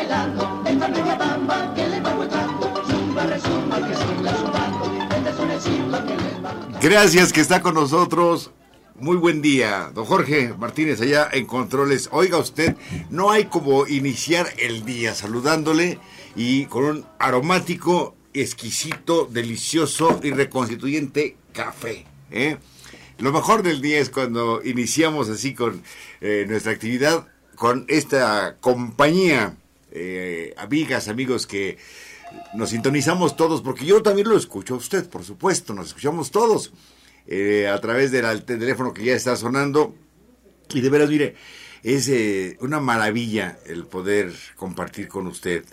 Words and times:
bailando, 0.00 0.62
esta 0.66 0.88
nueva 0.88 1.14
bamba 1.14 1.74
que 1.74 1.86
le 1.86 2.00
va 2.00 2.14
gustando, 2.14 2.84
zumba, 2.86 3.26
resumba, 3.26 3.76
que 3.86 3.94
siga 3.94 4.30
este 4.30 6.06
que 6.06 6.16
les 6.16 6.44
va 6.44 6.80
Gracias 6.80 7.32
que 7.32 7.40
está 7.42 7.60
con 7.60 7.74
nosotros. 7.74 8.50
Muy 8.98 9.16
buen 9.16 9.40
día, 9.42 9.90
don 9.94 10.04
Jorge 10.04 10.54
Martínez, 10.58 11.00
allá 11.00 11.28
en 11.32 11.46
Controles. 11.46 12.08
Oiga 12.12 12.38
usted, 12.38 12.76
no 13.08 13.30
hay 13.30 13.46
como 13.46 13.86
iniciar 13.86 14.46
el 14.58 14.84
día 14.84 15.14
saludándole 15.14 15.98
y 16.36 16.66
con 16.66 16.84
un 16.84 17.06
aromático, 17.18 18.14
exquisito, 18.34 19.26
delicioso 19.30 20.20
y 20.22 20.30
reconstituyente 20.30 21.36
café. 21.52 22.06
¿eh? 22.30 22.58
Lo 23.18 23.32
mejor 23.32 23.62
del 23.62 23.80
día 23.80 24.00
es 24.00 24.10
cuando 24.10 24.62
iniciamos 24.62 25.28
así 25.30 25.54
con 25.54 25.82
eh, 26.20 26.44
nuestra 26.46 26.72
actividad, 26.72 27.26
con 27.54 27.86
esta 27.88 28.56
compañía, 28.60 29.56
eh, 29.92 30.54
amigas, 30.56 31.08
amigos 31.08 31.46
que 31.46 31.78
nos 32.54 32.70
sintonizamos 32.70 33.36
todos, 33.36 33.62
porque 33.62 33.86
yo 33.86 34.02
también 34.02 34.28
lo 34.28 34.36
escucho 34.36 34.74
a 34.74 34.78
usted, 34.78 35.08
por 35.08 35.24
supuesto, 35.24 35.74
nos 35.74 35.88
escuchamos 35.88 36.30
todos 36.30 36.72
eh, 37.26 37.68
a 37.68 37.80
través 37.80 38.10
del 38.10 38.44
teléfono 38.44 38.92
que 38.92 39.04
ya 39.04 39.14
está 39.14 39.36
sonando. 39.36 39.94
Y 40.72 40.80
de 40.80 40.90
veras, 40.90 41.10
mire, 41.10 41.34
es 41.82 42.08
eh, 42.08 42.56
una 42.60 42.80
maravilla 42.80 43.58
el 43.66 43.86
poder 43.86 44.32
compartir 44.56 45.08
con 45.08 45.26
usted. 45.26 45.64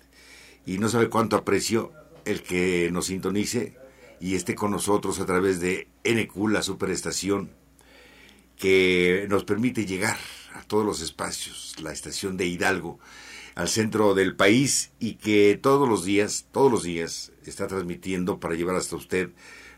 Y 0.65 0.79
no 0.79 0.89
sabe 0.89 1.09
cuánto 1.09 1.35
aprecio 1.35 1.93
el 2.25 2.43
que 2.43 2.89
nos 2.91 3.07
sintonice 3.07 3.75
y 4.19 4.35
esté 4.35 4.55
con 4.55 4.71
nosotros 4.71 5.19
a 5.19 5.25
través 5.25 5.59
de 5.59 5.87
NQ, 6.03 6.49
la 6.49 6.61
superestación, 6.61 7.51
que 8.57 9.27
nos 9.29 9.43
permite 9.43 9.85
llegar 9.85 10.17
a 10.55 10.63
todos 10.63 10.85
los 10.85 11.01
espacios, 11.01 11.75
la 11.81 11.93
estación 11.93 12.37
de 12.37 12.47
Hidalgo, 12.47 12.99
al 13.57 13.69
centro 13.69 14.13
del 14.13 14.35
país 14.35 14.91
y 14.99 15.15
que 15.15 15.59
todos 15.59 15.89
los 15.89 16.05
días, 16.05 16.45
todos 16.51 16.71
los 16.71 16.83
días 16.83 17.31
está 17.43 17.65
transmitiendo 17.65 18.39
para 18.39 18.53
llevar 18.53 18.75
hasta 18.75 18.95
usted 18.95 19.31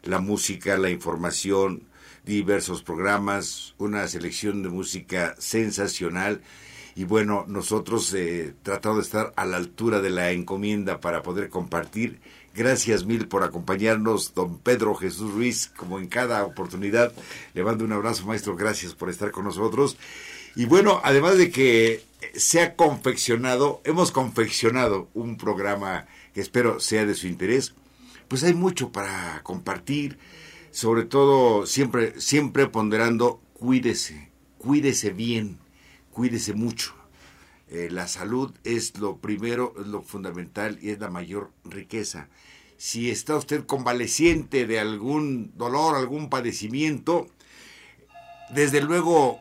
la 0.03 0.19
música, 0.19 0.77
la 0.77 0.89
información, 0.89 1.83
diversos 2.25 2.83
programas, 2.83 3.75
una 3.77 4.05
selección 4.09 4.63
de 4.63 4.69
música 4.69 5.33
sensacional 5.39 6.41
y 6.93 7.05
bueno, 7.05 7.45
nosotros 7.47 8.13
eh, 8.13 8.53
tratando 8.63 8.97
de 8.97 9.03
estar 9.03 9.31
a 9.37 9.45
la 9.45 9.55
altura 9.55 10.01
de 10.01 10.09
la 10.09 10.31
encomienda 10.31 10.99
para 10.99 11.23
poder 11.23 11.47
compartir. 11.47 12.19
Gracias 12.53 13.05
mil 13.05 13.29
por 13.29 13.45
acompañarnos, 13.45 14.33
don 14.33 14.59
Pedro 14.59 14.93
Jesús 14.93 15.31
Ruiz, 15.31 15.71
como 15.77 15.99
en 15.99 16.07
cada 16.07 16.43
oportunidad. 16.43 17.13
Le 17.53 17.63
mando 17.63 17.85
un 17.85 17.93
abrazo, 17.93 18.25
maestro, 18.25 18.57
gracias 18.57 18.93
por 18.93 19.09
estar 19.09 19.31
con 19.31 19.45
nosotros. 19.45 19.95
Y 20.57 20.65
bueno, 20.65 20.99
además 21.01 21.37
de 21.37 21.49
que 21.49 22.08
se 22.35 22.61
ha 22.61 22.75
confeccionado, 22.75 23.81
hemos 23.85 24.11
confeccionado 24.11 25.09
un 25.13 25.37
programa 25.37 26.07
que 26.33 26.41
espero 26.41 26.79
sea 26.79 27.05
de 27.05 27.15
su 27.15 27.27
interés, 27.27 27.73
pues 28.27 28.43
hay 28.43 28.53
mucho 28.53 28.91
para 28.91 29.41
compartir, 29.43 30.19
sobre 30.71 31.03
todo 31.03 31.65
siempre, 31.65 32.19
siempre 32.19 32.67
ponderando, 32.67 33.41
cuídese, 33.53 34.31
cuídese 34.57 35.11
bien, 35.11 35.59
cuídese 36.11 36.53
mucho. 36.53 36.93
Eh, 37.69 37.89
la 37.91 38.07
salud 38.07 38.53
es 38.63 38.97
lo 38.97 39.17
primero, 39.17 39.73
es 39.79 39.87
lo 39.87 40.01
fundamental 40.01 40.79
y 40.81 40.89
es 40.89 40.99
la 40.99 41.09
mayor 41.09 41.51
riqueza. 41.63 42.29
Si 42.77 43.11
está 43.11 43.35
usted 43.35 43.65
convaleciente 43.65 44.65
de 44.65 44.79
algún 44.79 45.51
dolor, 45.55 45.95
algún 45.95 46.29
padecimiento, 46.29 47.27
desde 48.49 48.81
luego 48.81 49.39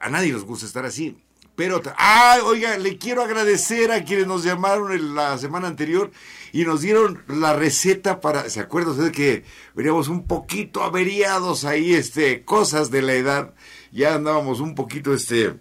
a 0.00 0.10
nadie 0.10 0.32
nos 0.32 0.44
gusta 0.44 0.66
estar 0.66 0.84
así. 0.84 1.16
Pero, 1.58 1.82
ah, 1.96 2.38
oiga, 2.44 2.78
le 2.78 2.98
quiero 2.98 3.20
agradecer 3.20 3.90
a 3.90 4.04
quienes 4.04 4.28
nos 4.28 4.44
llamaron 4.44 5.16
la 5.16 5.36
semana 5.38 5.66
anterior 5.66 6.12
y 6.52 6.62
nos 6.62 6.82
dieron 6.82 7.24
la 7.26 7.52
receta 7.52 8.20
para, 8.20 8.48
¿se 8.48 8.60
acuerda 8.60 8.92
usted 8.92 9.10
que 9.10 9.42
veníamos 9.74 10.06
un 10.06 10.28
poquito 10.28 10.84
averiados 10.84 11.64
ahí, 11.64 11.94
este, 11.94 12.44
cosas 12.44 12.92
de 12.92 13.02
la 13.02 13.14
edad? 13.14 13.54
Ya 13.90 14.14
andábamos 14.14 14.60
un 14.60 14.76
poquito, 14.76 15.12
este, 15.12 15.56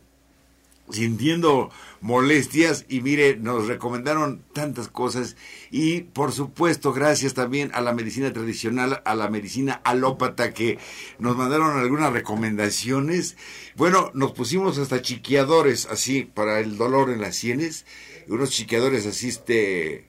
sintiendo 0.91 1.71
molestias 2.01 2.85
y 2.89 3.01
mire, 3.01 3.37
nos 3.37 3.67
recomendaron 3.67 4.43
tantas 4.53 4.87
cosas 4.87 5.35
y 5.71 6.01
por 6.01 6.31
supuesto 6.31 6.93
gracias 6.93 7.33
también 7.33 7.71
a 7.73 7.81
la 7.81 7.93
medicina 7.93 8.31
tradicional, 8.33 9.01
a 9.05 9.15
la 9.15 9.29
medicina 9.29 9.81
alópata 9.83 10.53
que 10.53 10.77
nos 11.19 11.35
mandaron 11.35 11.77
algunas 11.77 12.13
recomendaciones. 12.13 13.37
Bueno, 13.75 14.11
nos 14.13 14.31
pusimos 14.33 14.77
hasta 14.77 15.01
chiqueadores 15.01 15.87
así 15.87 16.23
para 16.23 16.59
el 16.59 16.77
dolor 16.77 17.09
en 17.09 17.21
las 17.21 17.35
sienes, 17.35 17.85
unos 18.27 18.51
chiqueadores 18.51 19.05
así 19.05 19.29
este 19.29 20.07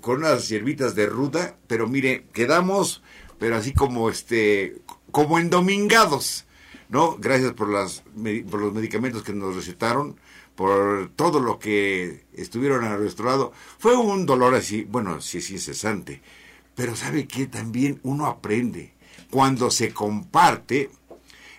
con 0.00 0.18
unas 0.18 0.48
hierbitas 0.48 0.96
de 0.96 1.06
ruda, 1.06 1.58
pero 1.68 1.86
mire, 1.86 2.26
quedamos 2.32 3.02
pero 3.38 3.56
así 3.56 3.72
como 3.72 4.10
este 4.10 4.76
como 5.10 5.38
endomingados. 5.38 6.46
¿no? 6.88 7.16
Gracias 7.18 7.52
por, 7.52 7.68
las, 7.68 8.04
por 8.50 8.60
los 8.60 8.72
medicamentos 8.72 9.22
que 9.22 9.32
nos 9.32 9.56
recetaron, 9.56 10.20
por 10.54 11.10
todo 11.16 11.40
lo 11.40 11.58
que 11.58 12.24
estuvieron 12.32 12.84
a 12.84 12.96
nuestro 12.96 13.26
lado. 13.26 13.52
Fue 13.78 13.96
un 13.96 14.26
dolor 14.26 14.54
así, 14.54 14.84
bueno, 14.84 15.20
sí 15.20 15.38
es 15.38 15.50
incesante, 15.50 16.22
pero 16.74 16.96
¿sabe 16.96 17.26
que 17.26 17.46
También 17.46 18.00
uno 18.02 18.26
aprende. 18.26 18.92
Cuando 19.30 19.70
se 19.70 19.92
comparte, 19.92 20.90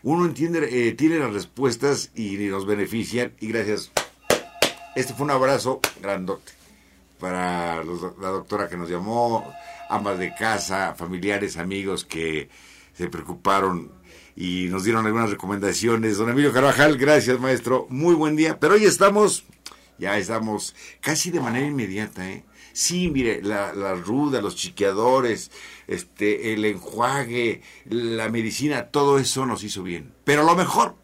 uno 0.04 0.26
entiende, 0.26 0.88
eh, 0.88 0.94
tiene 0.94 1.20
las 1.20 1.34
respuestas 1.34 2.12
y 2.16 2.38
nos 2.38 2.66
benefician, 2.66 3.34
y 3.40 3.48
gracias. 3.50 3.92
Este 4.96 5.14
fue 5.14 5.26
un 5.26 5.32
abrazo 5.32 5.80
grandote 6.02 6.54
para 7.20 7.84
los- 7.84 8.18
la 8.20 8.30
doctora 8.30 8.70
que 8.70 8.78
nos 8.78 8.90
llamó, 8.90 9.52
amas 9.90 10.18
de 10.18 10.34
casa, 10.34 10.96
familiares, 10.96 11.58
amigos 11.58 12.06
que 12.06 12.50
se 12.94 13.10
preocuparon 13.10 13.92
y 14.40 14.68
nos 14.70 14.84
dieron 14.84 15.08
algunas 15.08 15.32
recomendaciones. 15.32 16.18
Don 16.18 16.30
Emilio 16.30 16.54
Carvajal, 16.54 16.96
gracias 16.98 17.40
maestro, 17.40 17.88
muy 17.90 18.14
buen 18.14 18.36
día. 18.36 18.60
Pero 18.60 18.76
hoy 18.76 18.86
estamos, 18.86 19.46
ya 19.98 20.16
estamos 20.20 20.76
casi 21.02 21.32
de 21.32 21.40
manera 21.40 21.66
inmediata, 21.66 22.30
¿eh? 22.30 22.46
Sí, 22.72 23.10
mire, 23.10 23.42
la, 23.42 23.74
la 23.74 23.96
ruda, 23.96 24.40
los 24.40 24.56
chiqueadores, 24.56 25.50
este, 25.88 26.54
el 26.54 26.64
enjuague, 26.66 27.64
la 27.86 28.30
medicina, 28.30 28.90
todo 28.90 29.18
eso 29.18 29.48
nos 29.48 29.64
hizo 29.64 29.82
bien. 29.82 30.14
Pero 30.24 30.44
lo 30.44 30.56
mejor, 30.56 30.96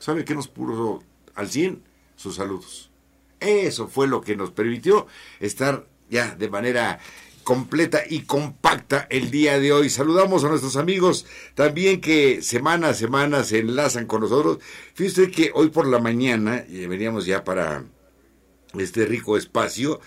¿sabe 0.00 0.24
qué 0.24 0.34
nos 0.34 0.48
puso 0.48 1.04
al 1.36 1.48
100? 1.48 1.84
Sus 2.16 2.34
saludos. 2.34 2.90
Eso 3.38 3.86
fue 3.86 4.08
lo 4.08 4.20
que 4.20 4.34
nos 4.34 4.50
permitió 4.50 5.06
estar 5.38 5.86
ya 6.10 6.34
de 6.34 6.50
manera 6.50 6.98
completa 7.44 8.02
y 8.08 8.20
compacta 8.22 9.06
el 9.10 9.30
día 9.30 9.58
de 9.58 9.72
hoy. 9.72 9.90
Saludamos 9.90 10.44
a 10.44 10.48
nuestros 10.48 10.76
amigos 10.76 11.26
también 11.54 12.00
que 12.00 12.42
semana 12.42 12.88
a 12.88 12.94
semana 12.94 13.44
se 13.44 13.58
enlazan 13.58 14.06
con 14.06 14.20
nosotros. 14.20 14.58
Fíjese 14.94 15.30
que 15.30 15.50
hoy 15.54 15.70
por 15.70 15.86
la 15.86 15.98
mañana, 15.98 16.64
veníamos 16.68 17.26
ya 17.26 17.44
para 17.44 17.84
este 18.78 19.04
rico 19.06 19.36
espacio, 19.36 20.00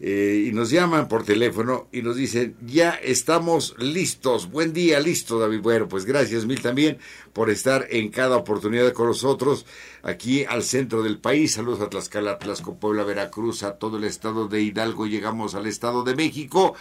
eh, 0.00 0.46
y 0.46 0.52
nos 0.52 0.70
llaman 0.70 1.08
por 1.08 1.24
teléfono 1.24 1.88
y 1.92 2.02
nos 2.02 2.16
dicen, 2.16 2.56
ya 2.64 2.90
estamos 2.90 3.74
listos, 3.78 4.50
buen 4.50 4.72
día, 4.72 5.00
listo 5.00 5.38
David. 5.38 5.60
Bueno, 5.60 5.88
pues 5.88 6.04
gracias 6.04 6.46
mil 6.46 6.62
también 6.62 6.98
por 7.32 7.50
estar 7.50 7.86
en 7.90 8.10
cada 8.10 8.36
oportunidad 8.36 8.92
con 8.92 9.08
nosotros 9.08 9.66
aquí 10.02 10.44
al 10.44 10.62
centro 10.62 11.02
del 11.02 11.18
país. 11.18 11.54
Saludos 11.54 11.80
a 11.80 11.90
Tlaxcala, 11.90 12.38
Tlaxco, 12.38 12.78
Puebla, 12.78 13.02
Veracruz, 13.04 13.62
a 13.62 13.78
todo 13.78 13.96
el 13.96 14.04
estado 14.04 14.46
de 14.46 14.62
Hidalgo, 14.62 15.06
llegamos 15.06 15.54
al 15.54 15.66
estado 15.66 16.04
de 16.04 16.14
México. 16.14 16.76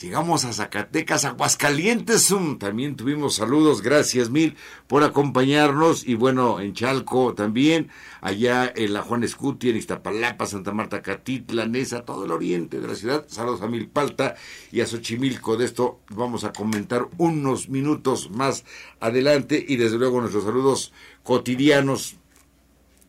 Llegamos 0.00 0.46
a 0.46 0.54
Zacatecas, 0.54 1.26
Aguascalientes, 1.26 2.30
um, 2.30 2.58
también 2.58 2.96
tuvimos 2.96 3.34
saludos, 3.34 3.82
gracias 3.82 4.30
mil 4.30 4.56
por 4.86 5.04
acompañarnos 5.04 6.08
y 6.08 6.14
bueno, 6.14 6.58
en 6.58 6.72
Chalco 6.72 7.34
también, 7.34 7.90
allá 8.22 8.72
en 8.74 8.94
la 8.94 9.02
Juan 9.02 9.24
Escuti, 9.24 9.68
en 9.68 9.76
Iztapalapa, 9.76 10.46
Santa 10.46 10.72
Marta, 10.72 11.02
Catitla, 11.02 11.66
Nesa, 11.66 12.06
todo 12.06 12.24
el 12.24 12.30
oriente 12.30 12.80
de 12.80 12.88
la 12.88 12.94
ciudad, 12.94 13.26
saludos 13.28 13.60
a 13.60 13.66
Milpalta 13.66 14.36
y 14.72 14.80
a 14.80 14.86
Xochimilco, 14.86 15.58
de 15.58 15.66
esto 15.66 16.00
vamos 16.08 16.44
a 16.44 16.54
comentar 16.54 17.06
unos 17.18 17.68
minutos 17.68 18.30
más 18.30 18.64
adelante 19.00 19.62
y 19.68 19.76
desde 19.76 19.98
luego 19.98 20.22
nuestros 20.22 20.44
saludos 20.44 20.94
cotidianos, 21.24 22.16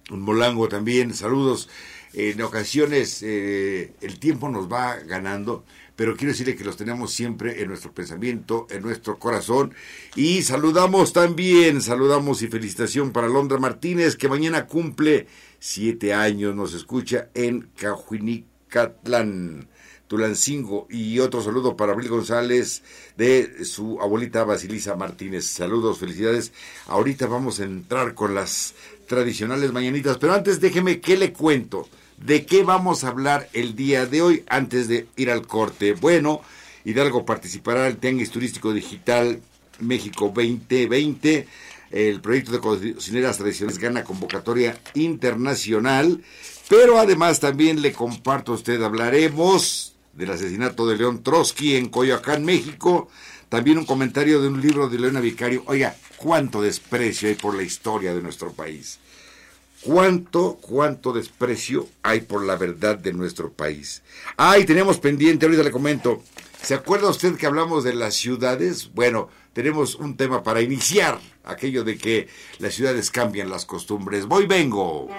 un 0.10 0.24
molango 0.24 0.68
también, 0.68 1.13
saludos. 1.13 1.69
En 2.13 2.42
ocasiones 2.42 3.24
eh, 3.24 3.94
el 4.01 4.19
tiempo 4.19 4.50
nos 4.50 4.69
va 4.69 4.98
ganando, 4.98 5.63
pero 6.01 6.18
quiero 6.18 6.31
decirle 6.31 6.56
que 6.56 6.63
los 6.63 6.77
tenemos 6.77 7.13
siempre 7.13 7.62
en 7.62 7.68
nuestro 7.68 7.94
pensamiento, 7.94 8.65
en 8.71 8.81
nuestro 8.81 9.19
corazón. 9.19 9.75
Y 10.15 10.42
saludamos 10.42 11.13
también, 11.13 11.80
saludamos 11.80 12.42
y 12.42 12.48
felicitación 12.48 13.12
para 13.12 13.27
Londra 13.27 13.59
Martínez, 13.59 14.15
que 14.15 14.27
mañana 14.27 14.65
cumple 14.65 15.27
siete 15.59 16.15
años, 16.15 16.56
nos 16.56 16.74
escucha 16.74 17.30
en 17.36 17.69
Cajuinicatlán. 17.77 19.69
Tulancingo 20.07 20.88
y 20.89 21.19
otro 21.19 21.44
saludo 21.44 21.77
para 21.77 21.92
Abril 21.92 22.09
González 22.09 22.81
de 23.15 23.63
su 23.63 24.01
abuelita 24.01 24.44
Basilisa 24.44 24.95
Martínez. 24.95 25.45
Saludos, 25.45 26.00
felicidades. 26.00 26.51
Ahorita 26.88 27.27
vamos 27.27 27.59
a 27.59 27.65
entrar 27.65 28.15
con 28.15 28.33
las 28.33 28.74
tradicionales 29.06 29.71
mañanitas, 29.71 30.18
pero 30.18 30.33
antes 30.33 30.59
déjeme 30.59 31.00
que 31.00 31.15
le 31.15 31.31
cuento 31.31 31.88
¿De 32.25 32.45
qué 32.45 32.62
vamos 32.62 33.03
a 33.03 33.07
hablar 33.07 33.50
el 33.51 33.75
día 33.75 34.06
de 34.06 34.21
hoy 34.21 34.44
antes 34.47 34.88
de 34.88 35.07
ir 35.15 35.31
al 35.31 35.47
corte? 35.47 35.94
Bueno, 35.94 36.41
Hidalgo 36.85 37.25
participará 37.25 37.88
el 37.88 37.97
Tianguis 37.97 38.29
Turístico 38.29 38.73
Digital 38.73 39.41
México 39.79 40.31
2020. 40.35 41.47
El 41.89 42.21
proyecto 42.21 42.51
de 42.51 42.59
cocineras 42.59 43.39
tradicionales 43.39 43.79
gana 43.79 44.03
convocatoria 44.03 44.79
internacional, 44.94 46.21
pero 46.69 47.00
además 47.00 47.39
también 47.39 47.81
le 47.81 47.91
comparto 47.91 48.51
a 48.51 48.56
usted, 48.56 48.83
hablaremos 48.83 49.95
del 50.13 50.29
asesinato 50.29 50.88
de 50.88 50.97
León 50.97 51.24
Trotsky 51.24 51.75
en 51.75 51.89
Coyoacán, 51.89 52.45
México. 52.45 53.09
También 53.50 53.79
un 53.79 53.85
comentario 53.85 54.44
de 54.44 54.47
un 54.47 54.62
libro 54.62 54.89
de 54.89 55.00
Leona 55.00 55.21
Vicario. 55.21 55.63
Oiga, 55.65 55.95
cuánto 56.17 56.62
desprecio 56.62 57.29
hay 57.29 57.35
por 57.35 57.56
la 57.56 57.63
historia 57.63 58.13
de 58.13 58.21
nuestro 58.21 58.53
país 58.53 59.00
cuánto, 59.81 60.57
cuánto 60.62 61.13
desprecio 61.13 61.88
hay 62.04 62.22
por 62.22 62.45
la 62.45 62.56
verdad 62.56 62.98
de 62.98 63.13
nuestro 63.13 63.51
país. 63.51 64.01
Ay, 64.38 64.66
tenemos 64.66 65.00
pendiente, 65.00 65.45
ahorita 65.45 65.63
le 65.63 65.72
comento. 65.72 66.22
¿Se 66.62 66.74
acuerda 66.74 67.10
usted 67.10 67.36
que 67.36 67.48
hablamos 67.48 67.83
de 67.83 67.94
las 67.94 68.13
ciudades? 68.13 68.92
Bueno, 68.94 69.30
tenemos 69.54 69.95
un 69.95 70.16
tema 70.16 70.44
para 70.44 70.62
iniciar, 70.62 71.19
aquello 71.44 71.83
de 71.83 71.98
que 71.98 72.28
las 72.60 72.75
ciudades 72.75 73.10
cambian 73.10 73.50
las 73.50 73.66
costumbres. 73.66 74.25
Voy, 74.25 74.45
vengo. 74.45 75.10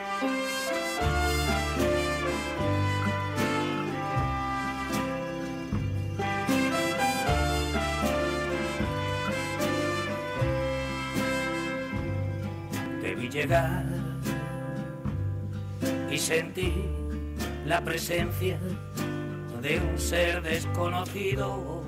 Llegar 13.33 13.92
y 16.13 16.19
sentí 16.19 16.75
la 17.65 17.81
presencia 17.81 18.59
de 19.63 19.81
un 19.81 19.99
ser 19.99 20.43
desconocido. 20.43 21.83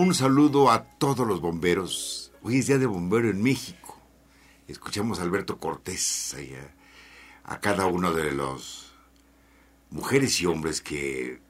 Un 0.00 0.14
saludo 0.14 0.70
a 0.70 0.84
todos 0.84 1.26
los 1.26 1.40
bomberos. 1.40 2.30
Hoy 2.42 2.58
es 2.58 2.68
día 2.68 2.78
de 2.78 2.86
bombero 2.86 3.30
en 3.30 3.42
México. 3.42 4.00
Escuchamos 4.68 5.18
a 5.18 5.24
Alberto 5.24 5.58
Cortés 5.58 6.36
allá, 6.38 6.72
a 7.42 7.58
cada 7.58 7.86
uno 7.86 8.12
de 8.12 8.30
los 8.30 8.92
mujeres 9.90 10.40
y 10.40 10.46
hombres 10.46 10.80
que 10.82 11.40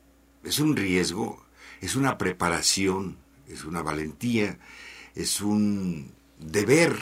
es 0.44 0.60
un 0.60 0.76
riesgo, 0.76 1.44
es 1.82 1.94
una 1.94 2.16
preparación, 2.16 3.18
es 3.48 3.66
una 3.66 3.82
valentía, 3.82 4.58
es 5.14 5.42
un 5.42 6.14
deber 6.38 6.96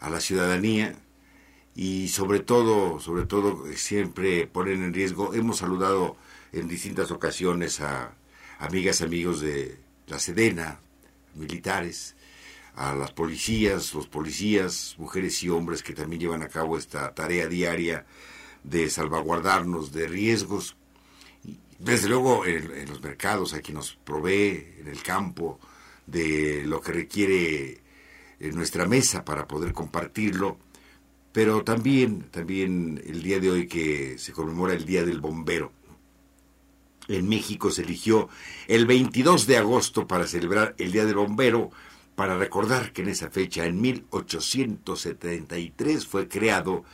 a 0.00 0.10
la 0.10 0.20
ciudadanía 0.20 0.96
y 1.76 2.08
sobre 2.08 2.40
todo, 2.40 2.98
sobre 2.98 3.26
todo 3.26 3.64
siempre 3.76 4.48
ponen 4.48 4.82
en 4.82 4.92
riesgo. 4.92 5.34
Hemos 5.34 5.58
saludado 5.58 6.16
en 6.52 6.66
distintas 6.66 7.12
ocasiones 7.12 7.80
a 7.80 8.16
amigas, 8.58 9.02
amigos 9.02 9.40
de 9.40 9.83
la 10.06 10.18
Sedena, 10.18 10.80
militares, 11.34 12.14
a 12.76 12.94
las 12.94 13.12
policías, 13.12 13.94
los 13.94 14.08
policías, 14.08 14.96
mujeres 14.98 15.42
y 15.42 15.48
hombres 15.48 15.82
que 15.82 15.94
también 15.94 16.20
llevan 16.20 16.42
a 16.42 16.48
cabo 16.48 16.76
esta 16.76 17.14
tarea 17.14 17.46
diaria 17.46 18.04
de 18.64 18.90
salvaguardarnos 18.90 19.92
de 19.92 20.08
riesgos. 20.08 20.76
Desde 21.78 22.08
luego 22.08 22.44
en, 22.46 22.88
los 22.88 23.02
mercados, 23.02 23.54
a 23.54 23.60
quien 23.60 23.76
nos 23.76 23.94
provee 23.94 24.74
en 24.80 24.88
el 24.88 25.02
campo 25.02 25.60
de 26.06 26.64
lo 26.64 26.80
que 26.80 26.92
requiere 26.92 27.80
en 28.40 28.54
nuestra 28.56 28.86
mesa 28.86 29.24
para 29.24 29.46
poder 29.46 29.72
compartirlo, 29.72 30.58
pero 31.32 31.62
también, 31.64 32.28
también 32.30 33.02
el 33.06 33.22
día 33.22 33.38
de 33.38 33.50
hoy 33.50 33.68
que 33.68 34.18
se 34.18 34.32
conmemora 34.32 34.74
el 34.74 34.84
Día 34.84 35.04
del 35.04 35.20
Bombero 35.20 35.72
en 37.08 37.28
México 37.28 37.70
se 37.70 37.82
eligió 37.82 38.30
el 38.68 38.86
22 38.86 39.46
de 39.46 39.58
agosto 39.58 40.06
para 40.06 40.26
celebrar 40.26 40.74
el 40.78 40.92
Día 40.92 41.04
del 41.04 41.16
Bombero, 41.16 41.70
para 42.14 42.38
recordar 42.38 42.92
que 42.92 43.02
en 43.02 43.08
esa 43.08 43.28
fecha, 43.30 43.66
en 43.66 43.80
1873, 43.80 46.06
fue 46.06 46.28
creado 46.28 46.84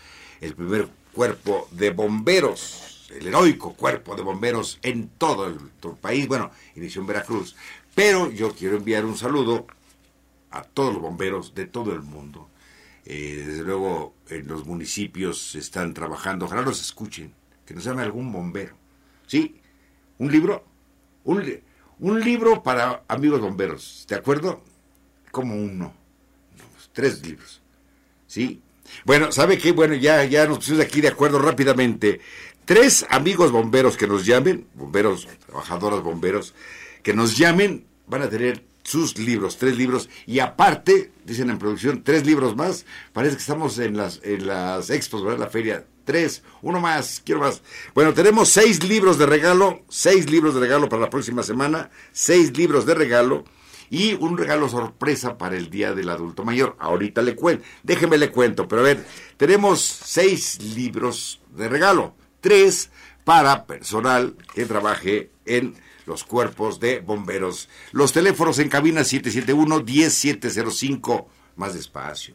el 0.40 0.54
primer 0.54 0.88
cuerpo 1.12 1.68
de 1.72 1.90
bomberos, 1.90 3.10
el 3.10 3.26
heroico 3.26 3.74
cuerpo 3.74 4.16
de 4.16 4.22
bomberos 4.22 4.78
en 4.82 5.08
todo 5.08 5.46
el, 5.46 5.58
país. 6.00 6.26
Bueno, 6.26 6.50
inició 6.76 7.02
en 7.02 7.08
Veracruz. 7.08 7.54
Pero 7.94 8.30
yo 8.30 8.54
quiero 8.54 8.78
enviar 8.78 9.04
un 9.04 9.18
saludo 9.18 9.66
a 10.50 10.62
todos 10.62 10.94
los 10.94 11.02
bomberos 11.02 11.54
de 11.54 11.66
todo 11.66 11.92
el 11.92 12.00
mundo. 12.02 12.48
Eh, 13.04 13.44
desde 13.46 13.64
luego, 13.64 14.14
en 14.28 14.46
los 14.46 14.64
municipios 14.66 15.54
están 15.54 15.92
trabajando. 15.92 16.46
Ojalá 16.46 16.62
los 16.62 16.80
escuchen, 16.80 17.34
que 17.66 17.74
nos 17.74 17.84
llame 17.84 18.00
algún 18.02 18.32
bombero. 18.32 18.74
Sí, 19.26 19.59
un 20.20 20.30
libro, 20.30 20.64
un, 21.24 21.42
un 21.98 22.20
libro 22.20 22.62
para 22.62 23.02
amigos 23.08 23.40
bomberos, 23.40 24.04
¿de 24.06 24.16
acuerdo? 24.16 24.62
Como 25.30 25.56
uno, 25.56 25.94
tres 26.92 27.24
libros, 27.26 27.60
¿sí? 28.26 28.60
Bueno, 29.04 29.32
¿sabe 29.32 29.56
qué? 29.56 29.72
Bueno, 29.72 29.94
ya, 29.94 30.24
ya 30.24 30.46
nos 30.46 30.58
pusimos 30.58 30.82
aquí 30.82 31.00
de 31.00 31.08
acuerdo 31.08 31.38
rápidamente. 31.38 32.20
Tres 32.66 33.06
amigos 33.08 33.50
bomberos 33.50 33.96
que 33.96 34.06
nos 34.06 34.26
llamen, 34.26 34.66
bomberos, 34.74 35.26
trabajadoras 35.46 36.02
bomberos, 36.02 36.54
que 37.02 37.14
nos 37.14 37.38
llamen, 37.38 37.86
van 38.06 38.22
a 38.22 38.28
tener 38.28 38.62
sus 38.82 39.18
libros, 39.18 39.56
tres 39.56 39.78
libros, 39.78 40.10
y 40.26 40.40
aparte, 40.40 41.12
dicen 41.24 41.48
en 41.48 41.58
producción, 41.58 42.02
tres 42.02 42.26
libros 42.26 42.56
más. 42.56 42.84
Parece 43.14 43.36
que 43.36 43.40
estamos 43.40 43.78
en 43.78 43.96
las, 43.96 44.20
en 44.22 44.46
las 44.46 44.90
expos, 44.90 45.24
¿verdad? 45.24 45.38
La 45.38 45.48
feria 45.48 45.86
tres, 46.04 46.42
uno 46.62 46.80
más, 46.80 47.20
quiero 47.24 47.40
más. 47.40 47.62
Bueno, 47.94 48.14
tenemos 48.14 48.48
seis 48.48 48.84
libros 48.84 49.18
de 49.18 49.26
regalo, 49.26 49.82
seis 49.88 50.30
libros 50.30 50.54
de 50.54 50.60
regalo 50.60 50.88
para 50.88 51.02
la 51.02 51.10
próxima 51.10 51.42
semana, 51.42 51.90
seis 52.12 52.56
libros 52.56 52.86
de 52.86 52.94
regalo 52.94 53.44
y 53.90 54.14
un 54.14 54.38
regalo 54.38 54.68
sorpresa 54.68 55.36
para 55.36 55.56
el 55.56 55.68
Día 55.70 55.92
del 55.94 56.08
Adulto 56.08 56.44
Mayor. 56.44 56.76
Ahorita 56.78 57.22
le 57.22 57.34
cuento, 57.34 57.64
déjeme 57.82 58.18
le 58.18 58.30
cuento, 58.30 58.68
pero 58.68 58.82
a 58.82 58.84
ver, 58.84 59.04
tenemos 59.36 59.80
seis 59.80 60.62
libros 60.62 61.40
de 61.50 61.68
regalo, 61.68 62.14
tres 62.40 62.92
para 63.24 63.66
personal 63.66 64.36
que 64.54 64.66
trabaje 64.66 65.32
en 65.44 65.74
los 66.06 66.22
cuerpos 66.24 66.78
de 66.80 67.00
bomberos. 67.00 67.68
Los 67.92 68.12
teléfonos 68.12 68.58
en 68.58 68.68
cabina 68.68 69.02
771-10705, 69.02 71.26
más 71.56 71.74
despacio. 71.74 72.34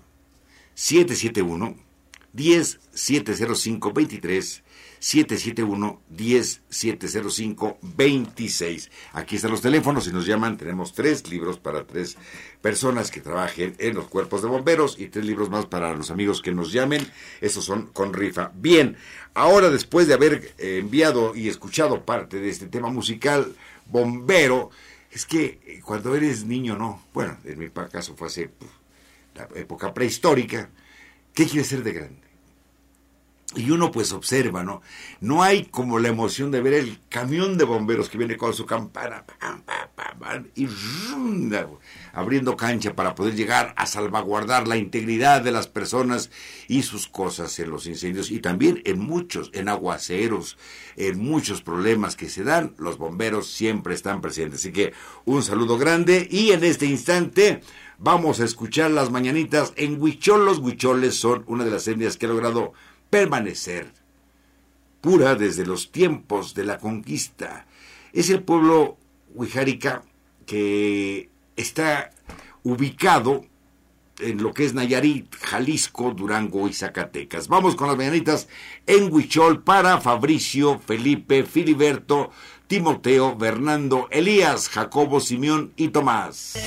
771 0.76 1.85
10 2.36 2.80
705 2.94 3.94
23 3.94 4.64
771 5.00 6.02
10 6.10 6.62
705 6.68 7.78
26. 7.82 8.92
Aquí 9.14 9.36
están 9.36 9.52
los 9.52 9.62
teléfonos 9.62 10.08
y 10.08 10.12
nos 10.12 10.26
llaman. 10.26 10.58
Tenemos 10.58 10.94
tres 10.94 11.30
libros 11.30 11.60
para 11.60 11.86
tres 11.86 12.18
personas 12.62 13.12
que 13.12 13.22
trabajen 13.22 13.76
en 13.78 13.96
los 13.96 14.08
cuerpos 14.08 14.42
de 14.42 14.50
bomberos 14.50 15.00
y 15.00 15.08
tres 15.08 15.26
libros 15.26 15.50
más 15.50 15.66
para 15.68 15.94
los 15.94 16.12
amigos 16.12 16.42
que 16.42 16.52
nos 16.54 16.72
llamen. 16.72 17.08
Esos 17.40 17.64
son 17.64 17.88
con 17.88 18.14
rifa. 18.14 18.52
Bien, 18.56 18.98
ahora 19.34 19.70
después 19.70 20.08
de 20.08 20.16
haber 20.16 20.54
eh, 20.58 20.80
enviado 20.80 21.36
y 21.36 21.48
escuchado 21.50 22.04
parte 22.04 22.40
de 22.40 22.50
este 22.50 22.68
tema 22.68 22.90
musical, 22.90 23.56
bombero, 23.86 24.72
es 25.12 25.26
que 25.26 25.60
eh, 25.66 25.82
cuando 25.86 26.16
eres 26.16 26.46
niño, 26.46 26.76
no. 26.78 27.02
Bueno, 27.14 27.38
en 27.46 27.60
mi 27.60 27.70
caso 27.70 28.16
fue 28.16 28.28
hace 28.28 28.50
la 29.36 29.48
época 29.56 29.94
prehistórica. 29.94 30.70
¿Qué 31.34 31.46
quieres 31.46 31.68
ser 31.68 31.84
de 31.84 31.94
grande? 31.94 32.25
Y 33.56 33.72
uno 33.72 33.92
pues 33.92 34.12
observa, 34.12 34.64
¿no? 34.64 34.82
No 35.22 35.44
hay 35.44 35.66
como 35.66 36.00
la 36.00 36.10
emoción 36.10 36.52
de 36.52 36.62
ver 36.62 36.74
el 36.74 37.00
camión 37.10 37.58
de 37.58 37.64
bomberos 37.64 38.10
que 38.10 38.18
viene 38.18 38.38
con 38.38 38.54
su 38.54 38.66
campana 38.66 39.24
y 40.56 40.68
abriendo 42.14 42.56
cancha 42.56 42.96
para 42.96 43.16
poder 43.16 43.36
llegar 43.36 43.74
a 43.78 43.86
salvaguardar 43.86 44.68
la 44.68 44.78
integridad 44.78 45.42
de 45.42 45.52
las 45.52 45.68
personas 45.68 46.32
y 46.68 46.84
sus 46.84 47.08
cosas 47.08 47.58
en 47.60 47.70
los 47.70 47.86
incendios 47.88 48.32
y 48.32 48.40
también 48.40 48.82
en 48.86 49.00
muchos, 49.00 49.52
en 49.54 49.70
aguaceros, 49.70 50.58
en 50.96 51.20
muchos 51.20 51.62
problemas 51.62 52.16
que 52.16 52.30
se 52.30 52.44
dan, 52.44 52.74
los 52.78 52.98
bomberos 52.98 53.48
siempre 53.48 53.94
están 53.94 54.22
presentes. 54.22 54.62
Así 54.62 54.72
que 54.72 54.94
un 55.26 55.44
saludo 55.44 55.78
grande 55.78 56.28
y 56.30 56.52
en 56.52 56.64
este 56.64 56.86
instante 56.86 57.62
vamos 57.98 58.40
a 58.40 58.46
escuchar 58.46 58.92
las 58.92 59.12
mañanitas 59.12 59.74
en 59.76 60.02
Huichol. 60.02 60.46
Los 60.46 60.60
Huicholes 60.60 61.16
son 61.16 61.44
una 61.48 61.66
de 61.66 61.72
las 61.72 61.88
etnias 61.88 62.18
que 62.18 62.26
ha 62.26 62.30
logrado 62.30 62.74
permanecer 63.16 63.94
pura 65.00 65.36
desde 65.36 65.66
los 65.66 65.90
tiempos 65.94 66.54
de 66.54 66.66
la 66.66 66.80
conquista. 66.80 67.66
Es 68.12 68.30
el 68.30 68.44
pueblo 68.44 68.98
Huijárica 69.34 70.04
que 70.46 71.30
está 71.56 72.12
ubicado 72.64 73.46
en 74.20 74.44
lo 74.44 74.54
que 74.54 74.66
es 74.66 74.74
Nayarit, 74.74 75.34
Jalisco, 75.34 76.12
Durango 76.12 76.68
y 76.68 76.74
Zacatecas. 76.74 77.48
Vamos 77.48 77.78
con 77.78 77.88
las 77.88 77.96
mañanitas 77.96 78.50
en 78.86 79.10
Huichol 79.14 79.64
para 79.64 80.02
Fabricio, 80.02 80.80
Felipe, 80.80 81.46
Filiberto, 81.46 82.32
Timoteo, 82.68 83.38
Bernardo, 83.38 84.10
Elías, 84.12 84.68
Jacobo, 84.68 85.22
Simeón 85.22 85.72
y 85.78 85.88
Tomás. 85.88 86.58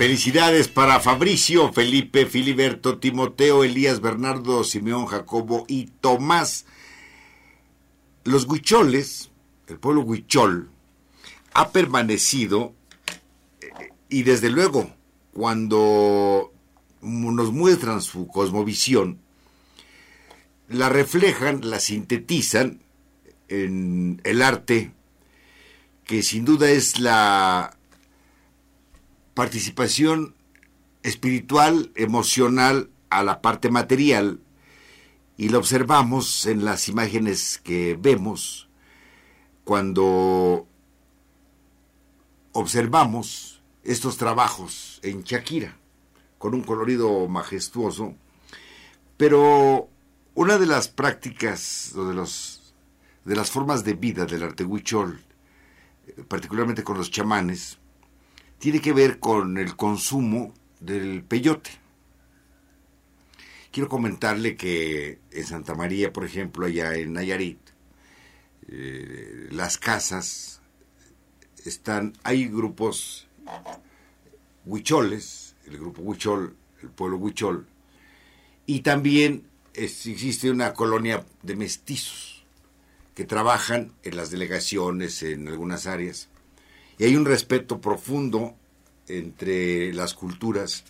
Felicidades 0.00 0.68
para 0.68 0.98
Fabricio, 0.98 1.74
Felipe, 1.74 2.24
Filiberto, 2.24 2.96
Timoteo, 2.96 3.64
Elías, 3.64 4.00
Bernardo, 4.00 4.64
Simeón, 4.64 5.04
Jacobo 5.04 5.66
y 5.68 5.88
Tomás. 6.00 6.64
Los 8.24 8.46
huicholes, 8.46 9.30
el 9.66 9.78
pueblo 9.78 10.00
huichol, 10.00 10.70
ha 11.52 11.68
permanecido 11.72 12.72
eh, 13.60 13.90
y 14.08 14.22
desde 14.22 14.48
luego 14.48 14.90
cuando 15.34 16.50
nos 17.02 17.52
muestran 17.52 18.00
su 18.00 18.26
cosmovisión, 18.26 19.18
la 20.68 20.88
reflejan, 20.88 21.68
la 21.68 21.78
sintetizan 21.78 22.80
en 23.48 24.22
el 24.24 24.40
arte, 24.40 24.92
que 26.04 26.22
sin 26.22 26.46
duda 26.46 26.70
es 26.70 26.98
la 26.98 27.76
participación 29.34 30.34
espiritual, 31.02 31.90
emocional 31.94 32.90
a 33.08 33.22
la 33.22 33.40
parte 33.42 33.70
material 33.70 34.40
y 35.36 35.48
lo 35.48 35.58
observamos 35.58 36.46
en 36.46 36.64
las 36.64 36.88
imágenes 36.88 37.60
que 37.64 37.98
vemos 37.98 38.68
cuando 39.64 40.66
observamos 42.52 43.62
estos 43.82 44.16
trabajos 44.16 45.00
en 45.02 45.22
Shakira 45.22 45.76
con 46.38 46.54
un 46.54 46.62
colorido 46.62 47.28
majestuoso, 47.28 48.14
pero 49.16 49.88
una 50.34 50.58
de 50.58 50.66
las 50.66 50.88
prácticas 50.88 51.92
o 51.96 52.06
de 52.06 52.14
los 52.14 52.74
de 53.24 53.36
las 53.36 53.50
formas 53.50 53.84
de 53.84 53.94
vida 53.94 54.26
del 54.26 54.42
arte 54.42 54.64
huichol, 54.64 55.22
particularmente 56.28 56.82
con 56.82 56.96
los 56.96 57.10
chamanes, 57.10 57.78
tiene 58.60 58.80
que 58.80 58.92
ver 58.92 59.18
con 59.18 59.56
el 59.56 59.74
consumo 59.74 60.54
del 60.78 61.24
peyote. 61.24 61.70
Quiero 63.72 63.88
comentarle 63.88 64.54
que 64.54 65.18
en 65.30 65.46
Santa 65.46 65.74
María, 65.74 66.12
por 66.12 66.24
ejemplo, 66.24 66.66
allá 66.66 66.94
en 66.94 67.14
Nayarit, 67.14 67.58
eh, 68.68 69.48
las 69.50 69.78
casas 69.78 70.60
están, 71.64 72.12
hay 72.22 72.48
grupos 72.48 73.26
huicholes, 74.66 75.56
el 75.66 75.78
grupo 75.78 76.02
huichol, 76.02 76.54
el 76.82 76.90
pueblo 76.90 77.16
huichol, 77.16 77.66
y 78.66 78.80
también 78.80 79.44
existe 79.72 80.50
una 80.50 80.74
colonia 80.74 81.24
de 81.42 81.56
mestizos 81.56 82.44
que 83.14 83.24
trabajan 83.24 83.92
en 84.02 84.16
las 84.16 84.30
delegaciones, 84.30 85.22
en 85.22 85.48
algunas 85.48 85.86
áreas, 85.86 86.29
y 87.00 87.04
hay 87.04 87.16
un 87.16 87.24
respeto 87.24 87.80
profundo 87.80 88.54
entre 89.08 89.94
las 89.94 90.12
culturas 90.12 90.84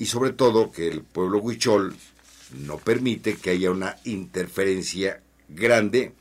y 0.00 0.06
sobre 0.06 0.32
todo 0.32 0.72
que 0.72 0.88
el 0.88 1.02
pueblo 1.02 1.38
huichol 1.38 1.96
no 2.66 2.78
permite 2.78 3.36
que 3.36 3.50
haya 3.50 3.70
una 3.70 3.96
interferencia 4.02 5.22
grande 5.48 6.12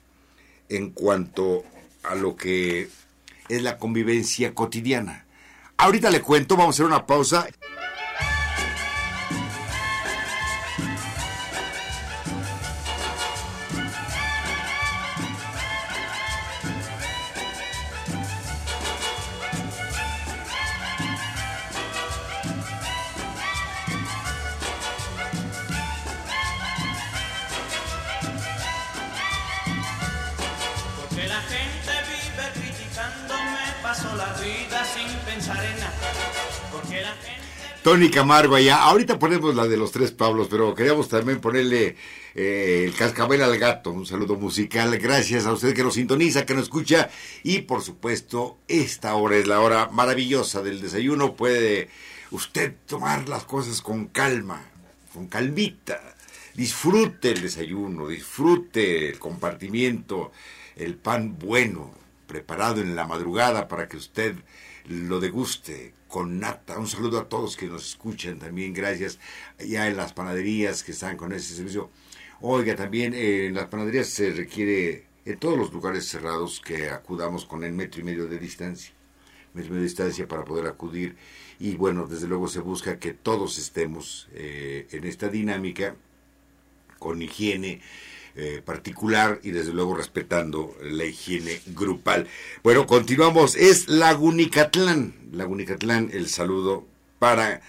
en 0.70 0.92
cuanto 0.92 1.64
a 2.04 2.14
lo 2.14 2.36
que 2.36 2.90
es 3.50 3.62
la 3.64 3.80
convivencia 3.80 4.54
cotidiana. 4.54 5.26
Ahorita 5.78 6.12
le 6.12 6.22
cuento, 6.22 6.56
vamos 6.56 6.76
a 6.76 6.78
hacer 6.78 6.86
una 6.86 7.08
pausa. 7.08 7.48
Tony 37.94 38.10
Camargo 38.10 38.56
allá. 38.56 38.82
Ahorita 38.86 39.20
ponemos 39.20 39.54
la 39.54 39.68
de 39.68 39.78
los 39.78 39.92
tres 39.92 40.12
Pablos, 40.12 40.48
pero 40.50 40.74
queríamos 40.74 41.10
también 41.10 41.40
ponerle 41.40 41.96
eh, 42.34 42.86
el 42.88 42.96
cascabel 42.96 43.44
al 43.44 43.60
gato. 43.60 43.92
Un 43.92 44.08
saludo 44.08 44.36
musical. 44.36 44.98
Gracias 44.98 45.46
a 45.46 45.54
usted 45.54 45.76
que 45.76 45.84
nos 45.84 45.94
sintoniza, 45.94 46.44
que 46.44 46.56
nos 46.56 46.64
escucha. 46.64 47.12
Y 47.44 47.60
por 47.60 47.84
supuesto, 47.84 48.58
esta 48.68 49.14
hora 49.14 49.38
es 49.38 49.46
la 49.46 49.60
hora 49.60 49.90
maravillosa 49.92 50.64
del 50.64 50.82
desayuno. 50.82 51.36
Puede 51.36 51.88
usted 52.32 52.74
tomar 52.88 53.30
las 53.30 53.44
cosas 53.44 53.80
con 53.84 54.08
calma, 54.08 54.66
con 55.14 55.28
calmita. 55.28 56.16
Disfrute 56.56 57.30
el 57.30 57.44
desayuno, 57.44 58.08
disfrute 58.08 59.08
el 59.10 59.20
compartimiento, 59.20 60.32
el 60.78 60.96
pan 60.96 61.38
bueno, 61.38 61.94
preparado 62.26 62.82
en 62.82 62.96
la 62.96 63.06
madrugada 63.06 63.68
para 63.68 63.88
que 63.88 63.98
usted 63.98 64.34
lo 64.88 65.20
deguste 65.20 65.94
con 66.14 66.40
nata. 66.40 66.78
Un 66.78 66.86
saludo 66.86 67.18
a 67.18 67.28
todos 67.28 67.58
que 67.58 67.66
nos 67.66 67.88
escuchan 67.88 68.38
también, 68.38 68.72
gracias. 68.72 69.18
Ya 69.58 69.88
en 69.88 69.98
las 69.98 70.14
panaderías 70.14 70.84
que 70.84 70.92
están 70.92 71.18
con 71.18 71.34
ese 71.34 71.56
servicio. 71.56 71.90
Oiga, 72.40 72.76
también 72.76 73.16
eh, 73.16 73.48
en 73.48 73.56
las 73.56 73.66
panaderías 73.66 74.10
se 74.10 74.30
requiere, 74.30 75.08
en 75.26 75.40
todos 75.40 75.58
los 75.58 75.74
lugares 75.74 76.08
cerrados, 76.08 76.62
que 76.64 76.92
acudamos 76.92 77.46
con 77.46 77.64
el 77.64 77.74
metro 77.74 78.02
y 78.02 78.04
medio 78.04 78.28
de 78.28 78.38
distancia. 78.38 78.94
Metro 79.56 79.70
y 79.70 79.72
medio 79.72 79.82
de 79.82 79.88
distancia 79.88 80.28
para 80.28 80.46
poder 80.46 80.68
acudir. 80.68 81.16
Y 81.58 81.78
bueno, 81.78 82.06
desde 82.06 82.28
luego 82.28 82.48
se 82.48 82.60
busca 82.60 83.00
que 83.00 83.14
todos 83.14 83.58
estemos 83.58 84.30
eh, 84.34 84.88
en 84.92 85.06
esta 85.06 85.30
dinámica 85.30 85.96
con 87.00 87.24
higiene 87.24 87.82
eh, 88.36 88.62
particular 88.66 89.40
y 89.44 89.52
desde 89.52 89.74
luego 89.74 89.96
respetando 89.96 90.76
la 90.82 91.06
higiene 91.06 91.62
grupal. 91.68 92.28
Bueno, 92.64 92.88
continuamos. 92.88 93.56
Es 93.56 93.88
Lagunicatlán. 93.88 95.14
Lagunicatlán, 95.32 96.10
el 96.14 96.28
saludo 96.28 96.88
para 97.20 97.62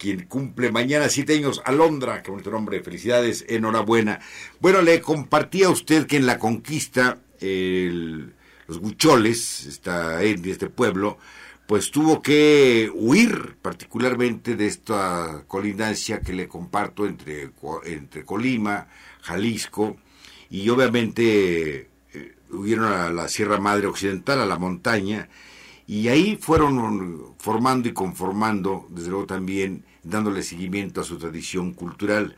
quien 0.00 0.26
cumple 0.26 0.72
mañana 0.72 1.10
siete 1.10 1.34
años, 1.34 1.60
Alondra, 1.64 2.22
qué 2.22 2.30
bonito 2.30 2.50
nombre, 2.50 2.82
felicidades, 2.82 3.44
enhorabuena. 3.48 4.20
Bueno, 4.58 4.80
le 4.80 5.00
compartía 5.02 5.66
a 5.66 5.70
usted 5.70 6.06
que 6.06 6.16
en 6.16 6.26
la 6.26 6.38
conquista, 6.38 7.18
los 7.40 8.78
Huicholes, 8.78 9.66
esta 9.66 10.22
etnia, 10.22 10.52
este 10.52 10.70
pueblo, 10.70 11.18
pues 11.66 11.90
tuvo 11.90 12.22
que 12.22 12.90
huir 12.94 13.56
particularmente 13.60 14.56
de 14.56 14.66
esta 14.66 15.44
colindancia 15.46 16.20
que 16.20 16.32
le 16.32 16.48
comparto 16.48 17.06
entre, 17.06 17.50
entre 17.84 18.24
Colima, 18.24 18.88
Jalisco, 19.20 19.96
y 20.50 20.68
obviamente 20.68 21.88
eh, 22.12 22.34
huyeron 22.50 22.92
a 22.92 23.10
la 23.10 23.28
Sierra 23.28 23.58
Madre 23.60 23.86
Occidental, 23.86 24.40
a 24.40 24.46
la 24.46 24.58
montaña, 24.58 25.28
y 25.86 26.08
ahí 26.08 26.36
fueron 26.36 27.34
formando 27.38 27.88
y 27.88 27.92
conformando, 27.92 28.86
desde 28.90 29.10
luego 29.10 29.26
también 29.26 29.84
dándole 30.02 30.42
seguimiento 30.42 31.00
a 31.00 31.04
su 31.04 31.18
tradición 31.18 31.72
cultural. 31.72 32.36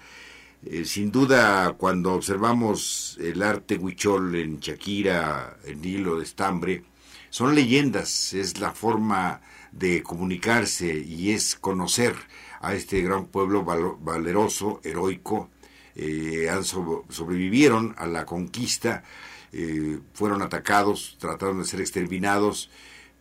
Eh, 0.64 0.84
sin 0.84 1.10
duda, 1.10 1.72
cuando 1.72 2.12
observamos 2.12 3.18
el 3.20 3.42
arte 3.42 3.76
huichol 3.76 4.34
en 4.36 4.60
Shakira, 4.60 5.56
en 5.64 5.84
Hilo 5.84 6.16
de 6.16 6.24
Estambre, 6.24 6.84
son 7.30 7.54
leyendas, 7.54 8.34
es 8.34 8.60
la 8.60 8.72
forma 8.72 9.40
de 9.72 10.02
comunicarse 10.02 10.98
y 10.98 11.32
es 11.32 11.56
conocer 11.56 12.14
a 12.60 12.74
este 12.74 13.00
gran 13.00 13.26
pueblo 13.26 13.64
valeroso, 13.64 14.80
heroico, 14.84 15.50
eh, 15.96 16.48
han 16.50 16.64
so- 16.64 17.04
sobrevivieron 17.08 17.94
a 17.98 18.06
la 18.06 18.24
conquista, 18.26 19.02
eh, 19.52 19.98
fueron 20.14 20.42
atacados, 20.42 21.16
trataron 21.18 21.58
de 21.58 21.64
ser 21.64 21.80
exterminados, 21.80 22.70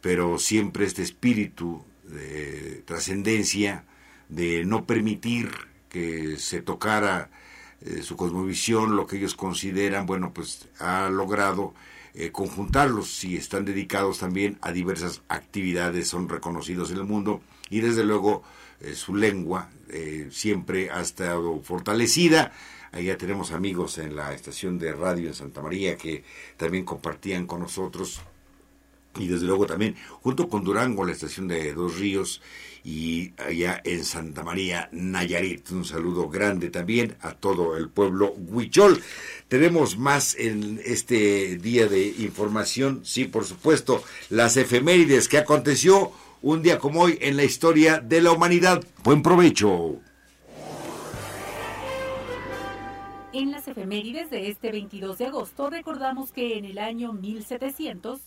pero 0.02 0.38
siempre 0.40 0.86
este 0.86 1.02
espíritu 1.02 1.84
de 2.04 2.84
trascendencia, 2.86 3.86
de 4.30 4.64
no 4.66 4.86
permitir 4.86 5.52
que 5.90 6.38
se 6.38 6.62
tocara 6.62 7.30
eh, 7.82 8.02
su 8.04 8.16
cosmovisión, 8.16 8.96
lo 8.96 9.08
que 9.08 9.18
ellos 9.18 9.36
consideran, 9.36 10.06
bueno, 10.06 10.34
pues 10.34 10.68
ha 10.80 11.10
logrado 11.10 11.74
eh, 12.14 12.32
conjuntarlos 12.32 13.24
y 13.24 13.38
están 13.38 13.64
dedicados 13.64 14.20
también 14.20 14.58
a 14.62 14.74
diversas 14.74 15.22
actividades, 15.30 16.10
son 16.10 16.28
reconocidos 16.28 16.92
en 16.92 16.98
el 16.98 17.06
mundo 17.06 17.42
y 17.70 17.80
desde 17.80 18.04
luego 18.04 18.44
eh, 18.82 18.96
su 18.96 19.16
lengua 19.16 19.70
eh, 19.88 20.28
siempre 20.30 20.92
ha 20.92 21.00
estado 21.00 21.62
fortalecida. 21.62 22.52
Allá 22.92 23.18
tenemos 23.18 23.54
amigos 23.54 23.98
en 23.98 24.18
la 24.18 24.34
estación 24.34 24.78
de 24.78 24.92
radio 24.92 25.30
en 25.30 25.34
Santa 25.34 25.62
María 25.62 25.96
que 25.96 26.26
también 26.58 26.84
compartían 26.84 27.48
con 27.48 27.62
nosotros 27.62 28.20
y 29.18 29.28
desde 29.28 29.46
luego 29.46 29.66
también 29.66 29.96
junto 30.22 30.48
con 30.48 30.64
Durango 30.64 31.06
la 31.06 31.12
estación 31.12 31.48
de 31.48 31.74
Dos 31.74 32.00
Ríos 32.00 32.42
y 32.84 33.34
allá 33.38 33.82
en 33.84 34.04
Santa 34.04 34.44
María 34.44 34.90
Nayarit. 34.92 35.70
Un 35.72 35.86
saludo 35.86 36.30
grande 36.30 36.70
también 36.70 37.16
a 37.22 37.34
todo 37.34 37.78
el 37.78 37.90
pueblo 37.90 38.34
huichol. 38.34 39.02
Tenemos 39.48 39.98
más 39.98 40.36
en 40.36 40.82
este 40.84 41.58
día 41.58 41.88
de 41.88 42.08
información 42.08 43.02
sí 43.04 43.26
por 43.26 43.46
supuesto 43.46 44.04
las 44.30 44.58
efemérides 44.58 45.28
que 45.28 45.38
aconteció 45.38 46.12
un 46.42 46.64
día 46.64 46.80
como 46.80 47.02
hoy 47.02 47.20
en 47.22 47.38
la 47.38 47.44
historia 47.44 48.00
de 48.00 48.22
la 48.22 48.32
humanidad. 48.32 48.84
Buen 49.04 49.22
provecho. 49.22 50.00
En 53.34 53.52
las 53.52 53.66
efemérides 53.68 54.30
de 54.30 54.50
este 54.50 54.72
22 54.72 55.18
de 55.18 55.28
agosto 55.28 55.70
recordamos 55.70 56.34
que 56.34 56.58
en 56.58 56.66
el 56.66 56.80
año 56.80 57.14
1700 57.14 58.20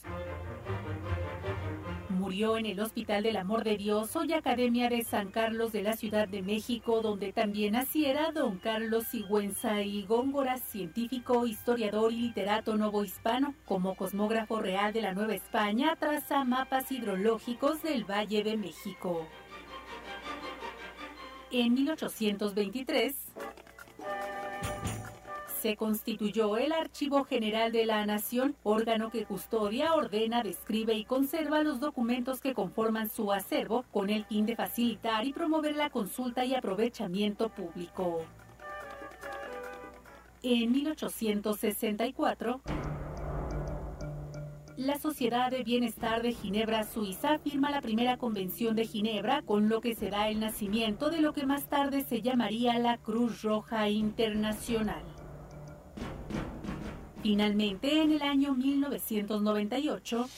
murió 2.25 2.57
en 2.57 2.65
el 2.65 2.81
Hospital 2.81 3.23
del 3.25 3.37
Amor 3.37 3.65
de 3.65 3.77
Dios, 3.77 4.17
hoy 4.17 4.33
Academia 4.33 4.89
de 4.89 5.05
San 5.05 5.31
Carlos 5.31 5.73
de 5.73 5.83
la 5.83 5.93
Ciudad 5.93 6.27
de 6.27 6.41
México, 6.41 7.03
donde 7.03 7.35
también 7.35 7.75
naciera 7.75 8.33
don 8.33 8.57
Carlos 8.57 9.05
Sigüenza 9.09 9.83
y 9.83 10.05
Góngora, 10.07 10.57
científico, 10.57 11.47
historiador 11.47 12.15
y 12.15 12.23
literato 12.23 12.79
novohispano. 12.79 13.55
Como 13.67 13.95
cosmógrafo 13.95 14.59
real 14.59 14.95
de 14.95 15.03
la 15.03 15.13
Nueva 15.13 15.35
España, 15.35 15.97
traza 16.01 16.45
mapas 16.45 16.91
hidrológicos 16.91 17.83
del 17.83 18.11
Valle 18.11 18.43
de 18.43 18.57
México. 18.57 19.29
En 21.51 21.75
1823 21.75 23.15
se 25.65 25.77
constituyó 25.77 26.59
el 26.59 26.73
Archivo 26.73 27.25
General 27.25 27.73
de 27.73 27.87
la 27.87 28.05
Nación, 28.05 28.55
órgano 28.65 29.11
que 29.11 29.25
custodia, 29.25 29.95
ordena, 29.95 30.43
describe 30.43 30.93
y 30.93 31.07
conserva 31.07 31.63
los 31.63 31.81
documentos 31.81 32.43
que 32.43 32.53
conforman 32.53 33.09
su 33.09 33.33
acervo 33.33 33.87
con 33.91 34.11
el 34.11 34.27
fin 34.27 34.45
de 34.45 34.57
facilitar 34.57 35.25
y 35.27 35.33
promover 35.33 35.75
la 35.75 35.89
consulta 35.89 36.45
y 36.45 36.55
aprovechamiento 36.55 37.49
público. 37.49 38.21
En 40.43 40.71
1864, 40.71 42.61
la 44.77 44.99
Sociedad 44.99 45.51
de 45.51 45.63
Bienestar 45.63 46.21
de 46.21 46.33
Ginebra, 46.33 46.85
Suiza, 46.85 47.39
firma 47.39 47.71
la 47.71 47.81
primera 47.81 48.19
Convención 48.19 48.77
de 48.77 48.85
Ginebra, 48.85 49.41
con 49.41 49.71
lo 49.71 49.81
que 49.81 49.95
se 49.95 50.11
da 50.11 50.29
el 50.29 50.41
nacimiento 50.41 51.09
de 51.09 51.23
lo 51.23 51.33
que 51.33 51.47
más 51.47 51.71
tarde 51.71 52.03
se 52.03 52.21
llamaría 52.21 52.79
la 52.79 52.99
Cruz 52.99 53.41
Roja 53.41 53.89
Internacional. 53.89 55.14
Finalmente, 57.25 58.03
en 58.03 58.13
el 58.13 58.21
año 58.21 58.55
1998, 58.55 60.29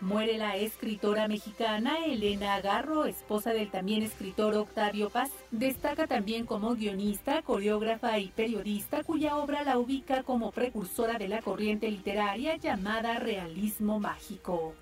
muere 0.00 0.38
la 0.38 0.56
escritora 0.56 1.26
mexicana 1.26 2.04
Elena 2.06 2.54
Agarro, 2.54 3.04
esposa 3.06 3.52
del 3.52 3.68
también 3.68 4.04
escritor 4.04 4.54
Octavio 4.54 5.10
Paz. 5.10 5.30
Destaca 5.50 6.06
también 6.06 6.46
como 6.46 6.76
guionista, 6.76 7.42
coreógrafa 7.42 8.16
y 8.20 8.28
periodista, 8.28 9.02
cuya 9.02 9.34
obra 9.38 9.64
la 9.64 9.76
ubica 9.76 10.22
como 10.22 10.52
precursora 10.52 11.18
de 11.18 11.26
la 11.26 11.42
corriente 11.42 11.90
literaria 11.90 12.54
llamada 12.54 13.18
realismo 13.18 13.98
mágico. 13.98 14.76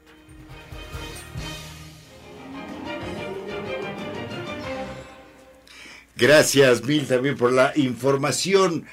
Gracias, 6.14 6.84
Mil, 6.84 7.06
también 7.06 7.38
por 7.38 7.50
la 7.50 7.72
información. 7.74 8.84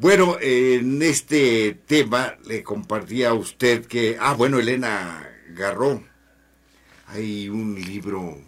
Bueno, 0.00 0.38
en 0.40 1.02
este 1.02 1.74
tema 1.86 2.38
le 2.46 2.62
compartía 2.62 3.28
a 3.28 3.34
usted 3.34 3.84
que, 3.84 4.16
ah, 4.18 4.32
bueno, 4.32 4.58
Elena 4.58 5.28
Garró, 5.50 6.02
hay 7.08 7.50
un 7.50 7.74
libro, 7.74 8.38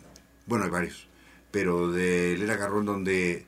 bueno, 0.46 0.64
hay 0.64 0.70
varios, 0.70 1.08
pero 1.50 1.92
de 1.92 2.32
Elena 2.32 2.56
Garró 2.56 2.82
donde 2.82 3.44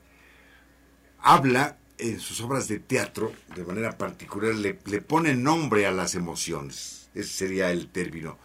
habla 1.19 1.79
en 1.97 2.21
sus 2.21 2.43
obras 2.43 2.69
de 2.69 2.79
teatro, 2.79 3.33
de 3.57 3.65
manera 3.65 3.97
particular, 3.97 4.55
le, 4.55 4.79
le 4.85 5.01
pone 5.01 5.35
nombre 5.35 5.87
a 5.87 5.91
las 5.91 6.15
emociones. 6.15 7.09
Ese 7.15 7.31
sería 7.31 7.71
el 7.71 7.89
término. 7.89 8.37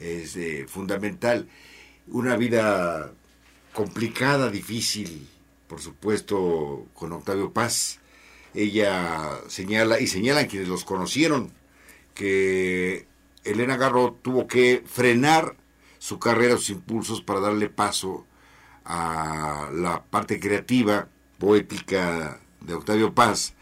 Es 0.00 0.34
eh, 0.34 0.66
fundamental. 0.66 1.48
Una 2.08 2.36
vida 2.36 3.12
complicada, 3.74 4.50
difícil, 4.50 5.28
por 5.68 5.80
supuesto, 5.80 6.88
con 6.94 7.12
Octavio 7.12 7.52
Paz. 7.52 8.00
Ella 8.54 9.40
señala, 9.48 10.00
y 10.00 10.06
señalan 10.06 10.46
quienes 10.46 10.68
los 10.68 10.84
conocieron, 10.84 11.52
que 12.14 13.06
Elena 13.42 13.76
Garro 13.76 14.12
tuvo 14.22 14.46
que 14.46 14.82
frenar 14.86 15.56
su 15.98 16.18
carrera, 16.18 16.56
sus 16.56 16.70
impulsos 16.70 17.20
para 17.20 17.40
darle 17.40 17.68
paso 17.68 18.26
a 18.84 19.70
la 19.72 20.04
parte 20.04 20.38
creativa, 20.38 21.08
poética 21.38 22.40
de 22.60 22.74
Octavio 22.74 23.14
Paz, 23.14 23.54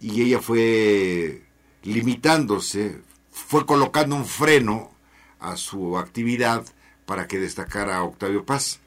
y 0.00 0.22
ella 0.22 0.40
fue 0.40 1.42
limitándose, 1.82 3.00
fue 3.30 3.66
colocando 3.66 4.16
un 4.16 4.26
freno 4.26 4.92
a 5.38 5.56
su 5.56 5.98
actividad 5.98 6.64
para 7.06 7.26
que 7.26 7.38
destacara 7.38 8.02
Octavio 8.02 8.44
Paz. 8.44 8.80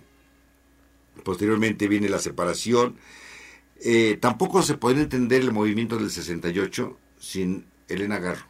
Posteriormente 1.24 1.88
viene 1.88 2.10
la 2.10 2.20
separación. 2.20 2.98
Eh, 3.82 4.18
tampoco 4.20 4.62
se 4.62 4.78
puede 4.78 5.02
entender 5.02 5.42
el 5.42 5.52
movimiento 5.52 5.98
del 5.98 6.10
68 6.10 6.98
sin 7.20 7.66
Elena 7.88 8.20
Garro. 8.20 8.46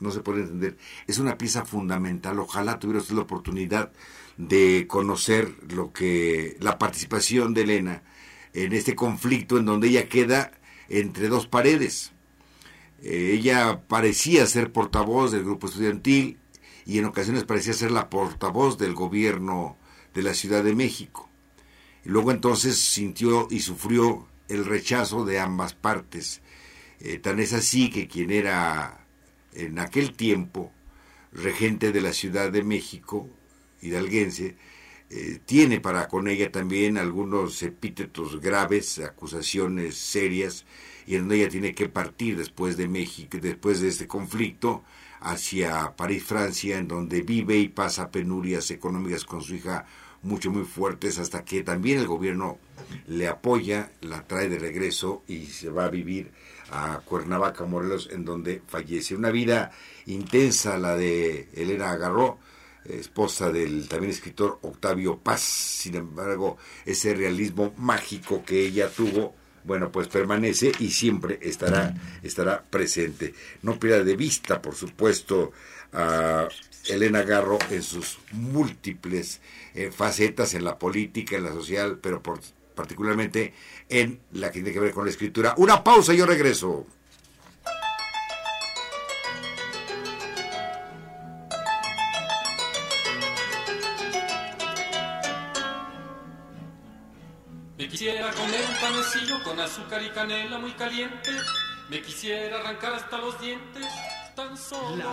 No 0.00 0.10
se 0.10 0.20
puede 0.20 0.42
entender. 0.42 0.76
Es 1.06 1.18
una 1.18 1.36
pieza 1.38 1.64
fundamental. 1.64 2.38
Ojalá 2.38 2.78
tuviera 2.78 3.00
usted 3.00 3.14
la 3.14 3.22
oportunidad 3.22 3.92
de 4.36 4.86
conocer 4.88 5.54
lo 5.70 5.92
que 5.92 6.56
la 6.60 6.78
participación 6.78 7.52
de 7.52 7.62
Elena 7.62 8.02
en 8.54 8.72
este 8.72 8.96
conflicto 8.96 9.58
en 9.58 9.66
donde 9.66 9.88
ella 9.88 10.08
queda 10.08 10.52
entre 10.88 11.28
dos 11.28 11.46
paredes. 11.46 12.12
Eh, 13.02 13.32
ella 13.38 13.82
parecía 13.86 14.46
ser 14.46 14.72
portavoz 14.72 15.32
del 15.32 15.44
grupo 15.44 15.68
estudiantil 15.68 16.38
y 16.86 16.98
en 16.98 17.04
ocasiones 17.04 17.44
parecía 17.44 17.72
ser 17.72 17.90
la 17.90 18.10
portavoz 18.10 18.78
del 18.78 18.94
gobierno 18.94 19.76
de 20.14 20.22
la 20.22 20.34
Ciudad 20.34 20.64
de 20.64 20.74
México. 20.74 21.28
Luego 22.04 22.30
entonces 22.30 22.78
sintió 22.78 23.46
y 23.50 23.60
sufrió 23.60 24.26
el 24.50 24.64
rechazo 24.64 25.24
de 25.24 25.38
ambas 25.38 25.74
partes. 25.74 26.42
Eh, 27.00 27.18
tan 27.18 27.40
es 27.40 27.52
así 27.52 27.88
que 27.90 28.08
quien 28.08 28.30
era 28.30 29.06
en 29.54 29.78
aquel 29.78 30.12
tiempo 30.12 30.72
regente 31.32 31.92
de 31.92 32.00
la 32.00 32.12
Ciudad 32.12 32.50
de 32.50 32.62
México, 32.62 33.28
hidalguense, 33.80 34.56
eh, 35.08 35.40
tiene 35.44 35.80
para 35.80 36.08
con 36.08 36.28
ella 36.28 36.52
también 36.52 36.98
algunos 36.98 37.62
epítetos 37.62 38.40
graves, 38.40 38.98
acusaciones 38.98 39.96
serias, 39.96 40.66
y 41.06 41.14
en 41.14 41.22
donde 41.22 41.36
ella 41.36 41.48
tiene 41.48 41.74
que 41.74 41.88
partir 41.88 42.36
después 42.36 42.76
de 42.76 42.88
México, 42.88 43.38
después 43.40 43.80
de 43.80 43.88
este 43.88 44.06
conflicto, 44.06 44.84
hacia 45.20 45.94
París, 45.96 46.24
Francia, 46.24 46.78
en 46.78 46.88
donde 46.88 47.22
vive 47.22 47.56
y 47.58 47.68
pasa 47.68 48.10
penurias 48.10 48.70
económicas 48.70 49.24
con 49.24 49.42
su 49.42 49.54
hija 49.54 49.86
mucho, 50.22 50.50
muy 50.50 50.64
fuertes, 50.64 51.18
hasta 51.18 51.44
que 51.44 51.62
también 51.62 51.98
el 51.98 52.06
gobierno 52.06 52.58
le 53.06 53.28
apoya, 53.28 53.90
la 54.02 54.26
trae 54.26 54.48
de 54.48 54.58
regreso 54.58 55.22
y 55.26 55.46
se 55.46 55.70
va 55.70 55.86
a 55.86 55.90
vivir 55.90 56.32
a 56.70 57.00
Cuernavaca, 57.04 57.64
Morelos, 57.64 58.10
en 58.12 58.24
donde 58.24 58.62
fallece. 58.66 59.14
Una 59.14 59.30
vida 59.30 59.72
intensa 60.06 60.78
la 60.78 60.96
de 60.96 61.48
Elena 61.54 61.90
Agarró, 61.90 62.38
esposa 62.84 63.50
del 63.50 63.88
también 63.88 64.10
escritor 64.10 64.58
Octavio 64.62 65.18
Paz. 65.18 65.40
Sin 65.40 65.94
embargo, 65.96 66.58
ese 66.84 67.14
realismo 67.14 67.72
mágico 67.76 68.44
que 68.44 68.66
ella 68.66 68.90
tuvo, 68.90 69.34
bueno, 69.64 69.90
pues 69.90 70.08
permanece 70.08 70.72
y 70.78 70.90
siempre 70.90 71.38
estará, 71.42 71.94
estará 72.22 72.62
presente. 72.62 73.34
No 73.62 73.78
pierda 73.78 74.04
de 74.04 74.16
vista, 74.16 74.60
por 74.62 74.74
supuesto, 74.74 75.52
a 75.92 76.48
Elena 76.88 77.22
Garro 77.22 77.58
en 77.70 77.82
sus 77.82 78.18
múltiples 78.32 79.40
eh, 79.74 79.90
facetas 79.90 80.54
en 80.54 80.64
la 80.64 80.78
política, 80.78 81.36
en 81.36 81.44
la 81.44 81.52
social, 81.52 81.98
pero 82.00 82.22
por 82.22 82.40
particularmente 82.74 83.52
en 83.90 84.20
la 84.32 84.48
que 84.48 84.60
tiene 84.60 84.72
que 84.72 84.80
ver 84.80 84.92
con 84.92 85.04
la 85.04 85.10
escritura. 85.10 85.54
Una 85.58 85.84
pausa 85.84 86.14
y 86.14 86.16
yo 86.16 86.24
regreso. 86.24 86.86
Azúcar 99.70 100.02
y 100.02 100.10
canela 100.10 100.58
muy 100.58 100.72
caliente. 100.72 101.30
Me 101.88 102.02
quisiera 102.02 102.58
arrancar 102.58 102.94
hasta 102.94 103.18
los 103.18 103.40
dientes. 103.40 103.86
Tan 104.34 104.56
solo. 104.56 105.04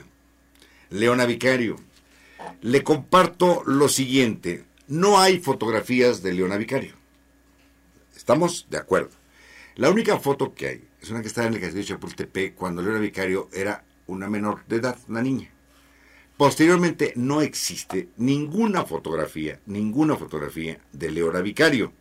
Leona 0.89 1.27
Vicario. 1.27 1.77
Le 2.63 2.83
comparto 2.83 3.63
lo 3.67 3.91
siguiente, 3.91 4.65
no 4.89 5.19
hay 5.19 5.39
fotografías 5.39 6.23
de 6.23 6.33
Leona 6.33 6.57
Vicario. 6.57 6.96
¿Estamos? 8.27 8.67
De 8.69 8.77
acuerdo. 8.77 9.11
La 9.77 9.89
única 9.89 10.19
foto 10.19 10.53
que 10.53 10.67
hay 10.67 10.89
es 11.01 11.11
una 11.11 11.23
que 11.23 11.29
está 11.29 11.47
en 11.47 11.55
el 11.55 11.61
castillo 11.61 11.83
de 11.83 11.89
Chapultepec 11.91 12.57
cuando 12.57 12.83
Leona 12.83 12.99
Vicario 12.99 13.49
era 13.53 13.85
una 14.09 14.29
menor 14.29 14.67
de 14.67 14.77
edad, 14.79 14.99
una 15.07 15.23
niña. 15.23 15.49
Posteriormente 16.37 17.13
no 17.15 17.41
existe 17.41 18.09
ninguna 18.17 18.85
fotografía, 18.85 19.61
ninguna 19.67 20.17
fotografía 20.17 20.81
de 20.91 21.13
Leona 21.13 21.41
Vicario. 21.41 21.93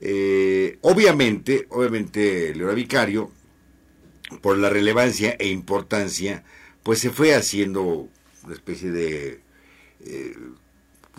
Eh, 0.00 0.78
obviamente, 0.82 1.66
obviamente 1.70 2.54
Leona 2.54 2.74
Vicario, 2.74 3.32
por 4.42 4.56
la 4.58 4.70
relevancia 4.70 5.34
e 5.40 5.48
importancia, 5.48 6.44
pues 6.84 7.00
se 7.00 7.10
fue 7.10 7.34
haciendo 7.34 8.08
una 8.44 8.54
especie 8.54 8.92
de... 8.92 9.40
eh, 10.04 10.36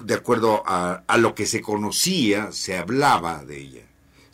de 0.02 0.13
acuerdo 0.13 0.63
a 0.65 1.17
lo 1.17 1.36
que 1.36 1.46
se 1.46 1.60
conocía, 1.60 2.54
se 2.54 2.78
hablaba 2.78 3.43
de 3.43 3.58
ella. 3.58 3.87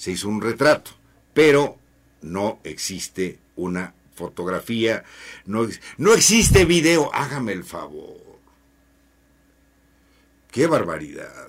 Se 0.03 0.11
hizo 0.11 0.27
un 0.27 0.41
retrato, 0.41 0.91
pero 1.33 1.77
no 2.21 2.59
existe 2.65 3.39
una 3.55 3.93
fotografía, 4.15 5.05
no, 5.45 5.65
no 5.97 6.13
existe 6.13 6.65
video, 6.65 7.09
hágame 7.15 7.53
el 7.53 7.63
favor. 7.63 8.19
Qué 10.51 10.67
barbaridad, 10.67 11.47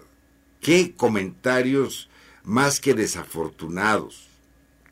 qué 0.60 0.94
comentarios 0.94 2.08
más 2.44 2.78
que 2.78 2.94
desafortunados, 2.94 4.28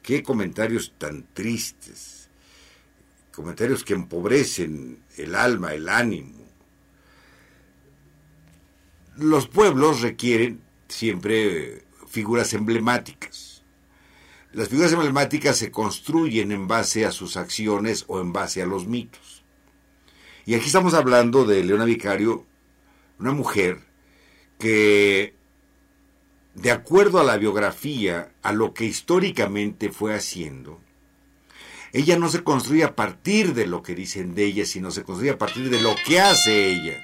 qué 0.02 0.24
comentarios 0.24 0.94
tan 0.98 1.24
tristes, 1.32 2.28
comentarios 3.30 3.84
que 3.84 3.94
empobrecen 3.94 5.04
el 5.16 5.36
alma, 5.36 5.72
el 5.72 5.88
ánimo. 5.88 6.48
Los 9.18 9.46
pueblos 9.46 10.00
requieren 10.00 10.60
siempre 10.88 11.84
figuras 12.12 12.52
emblemáticas. 12.52 13.51
Las 14.52 14.68
figuras 14.68 14.92
emblemáticas 14.92 15.56
se 15.56 15.70
construyen 15.70 16.52
en 16.52 16.68
base 16.68 17.06
a 17.06 17.10
sus 17.10 17.38
acciones 17.38 18.04
o 18.06 18.20
en 18.20 18.34
base 18.34 18.60
a 18.60 18.66
los 18.66 18.86
mitos. 18.86 19.42
Y 20.44 20.54
aquí 20.54 20.66
estamos 20.66 20.92
hablando 20.92 21.46
de 21.46 21.64
Leona 21.64 21.86
Vicario, 21.86 22.44
una 23.18 23.32
mujer 23.32 23.80
que, 24.58 25.34
de 26.54 26.70
acuerdo 26.70 27.18
a 27.18 27.24
la 27.24 27.38
biografía, 27.38 28.34
a 28.42 28.52
lo 28.52 28.74
que 28.74 28.84
históricamente 28.84 29.90
fue 29.90 30.14
haciendo, 30.14 30.80
ella 31.94 32.18
no 32.18 32.28
se 32.28 32.44
construye 32.44 32.84
a 32.84 32.94
partir 32.94 33.54
de 33.54 33.66
lo 33.66 33.82
que 33.82 33.94
dicen 33.94 34.34
de 34.34 34.44
ella, 34.44 34.66
sino 34.66 34.90
se 34.90 35.02
construye 35.02 35.30
a 35.30 35.38
partir 35.38 35.70
de 35.70 35.80
lo 35.80 35.94
que 36.06 36.20
hace 36.20 36.68
ella. 36.68 37.02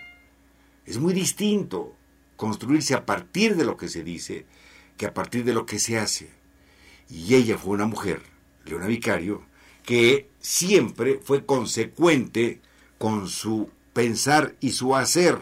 Es 0.85 0.99
muy 0.99 1.15
distinto 1.15 1.97
construirse 2.37 2.93
a 2.95 3.07
partir 3.07 3.57
de 3.57 3.65
lo 3.65 3.79
que 3.79 3.89
se 3.89 4.05
dice 4.05 4.45
que 4.99 5.07
a 5.07 5.15
partir 5.15 5.45
de 5.45 5.55
lo 5.55 5.65
que 5.65 5.79
se 5.79 5.99
hace. 5.99 6.38
Y 7.11 7.35
ella 7.35 7.59
fue 7.59 7.73
una 7.73 7.87
mujer, 7.87 8.23
Leona 8.65 8.87
Vicario, 8.87 9.43
que 9.85 10.29
siempre 10.41 11.21
fue 11.23 11.47
consecuente 11.47 12.61
con 12.99 13.29
su 13.29 13.71
pensar 13.93 14.55
y 14.61 14.71
su 14.73 14.95
hacer. 14.95 15.39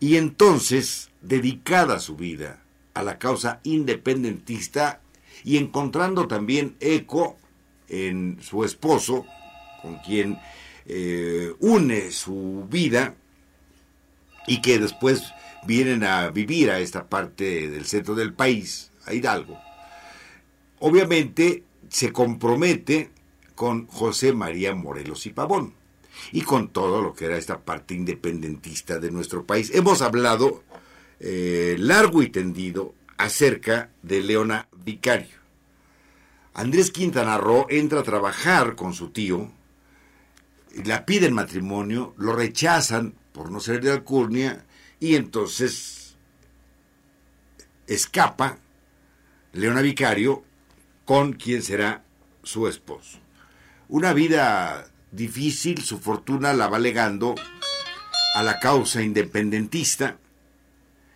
Y 0.00 0.16
entonces, 0.16 1.10
dedicada 1.22 1.98
su 2.00 2.16
vida 2.16 2.62
a 2.94 3.02
la 3.02 3.18
causa 3.18 3.60
independentista 3.62 5.00
y 5.44 5.56
encontrando 5.56 6.28
también 6.28 6.76
eco 6.80 7.36
en 7.88 8.38
su 8.42 8.64
esposo, 8.64 9.24
con 9.82 9.98
quien 10.00 10.38
eh, 10.86 11.52
une 11.60 12.10
su 12.10 12.66
vida 12.70 13.14
y 14.46 14.60
que 14.60 14.78
después 14.78 15.22
vienen 15.66 16.04
a 16.04 16.28
vivir 16.30 16.70
a 16.70 16.80
esta 16.80 17.08
parte 17.08 17.68
del 17.68 17.86
centro 17.86 18.14
del 18.14 18.32
país, 18.32 18.90
a 19.06 19.14
Hidalgo. 19.14 19.67
Obviamente 20.80 21.64
se 21.88 22.12
compromete 22.12 23.10
con 23.54 23.86
José 23.88 24.32
María 24.32 24.74
Morelos 24.74 25.26
y 25.26 25.30
Pavón 25.30 25.74
y 26.32 26.42
con 26.42 26.68
todo 26.68 27.02
lo 27.02 27.14
que 27.14 27.26
era 27.26 27.36
esta 27.36 27.60
parte 27.60 27.94
independentista 27.94 28.98
de 28.98 29.10
nuestro 29.10 29.44
país. 29.44 29.70
Hemos 29.74 30.02
hablado 30.02 30.62
eh, 31.20 31.76
largo 31.78 32.22
y 32.22 32.28
tendido 32.28 32.94
acerca 33.16 33.90
de 34.02 34.22
Leona 34.22 34.68
Vicario. 34.84 35.36
Andrés 36.54 36.90
Quintana 36.90 37.38
Roo 37.38 37.66
entra 37.68 38.00
a 38.00 38.04
trabajar 38.04 38.74
con 38.74 38.92
su 38.92 39.10
tío, 39.10 39.50
la 40.84 41.04
piden 41.06 41.32
matrimonio, 41.32 42.14
lo 42.16 42.32
rechazan 42.34 43.14
por 43.32 43.50
no 43.50 43.60
ser 43.60 43.82
de 43.82 43.92
alcurnia 43.92 44.64
y 45.00 45.14
entonces 45.14 46.16
escapa 47.86 48.58
Leona 49.52 49.82
Vicario 49.82 50.44
con 51.08 51.32
quien 51.32 51.62
será 51.62 52.04
su 52.42 52.68
esposo. 52.68 53.18
Una 53.88 54.12
vida 54.12 54.90
difícil, 55.10 55.82
su 55.82 56.00
fortuna 56.00 56.52
la 56.52 56.68
va 56.68 56.78
legando 56.78 57.34
a 58.34 58.42
la 58.42 58.58
causa 58.58 59.00
independentista. 59.00 60.18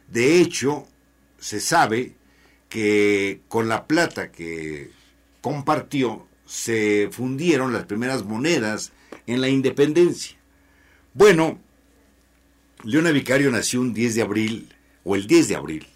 De 0.09 0.40
hecho, 0.40 0.88
se 1.38 1.61
sabe 1.61 2.14
que 2.70 3.42
con 3.48 3.68
la 3.68 3.87
plata 3.87 4.33
que 4.33 4.90
compartió 5.42 6.26
se 6.46 7.11
fundieron 7.12 7.74
las 7.74 7.85
primeras 7.85 8.24
monedas 8.24 8.92
en 9.26 9.42
la 9.42 9.50
independencia. 9.50 10.38
Bueno, 11.12 11.59
Leona 12.83 13.11
Vicario 13.11 13.50
nació 13.50 13.83
un 13.83 13.92
10 13.92 14.14
de 14.14 14.22
abril, 14.22 14.74
o 15.05 15.16
el 15.16 15.26
10 15.26 15.48
de 15.48 15.57
abril 15.57 15.91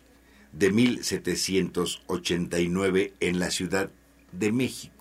de 0.58 0.72
1789 0.72 3.12
en 3.20 3.38
la 3.38 3.50
Ciudad 3.50 3.90
de 4.32 4.52
México. 4.52 4.96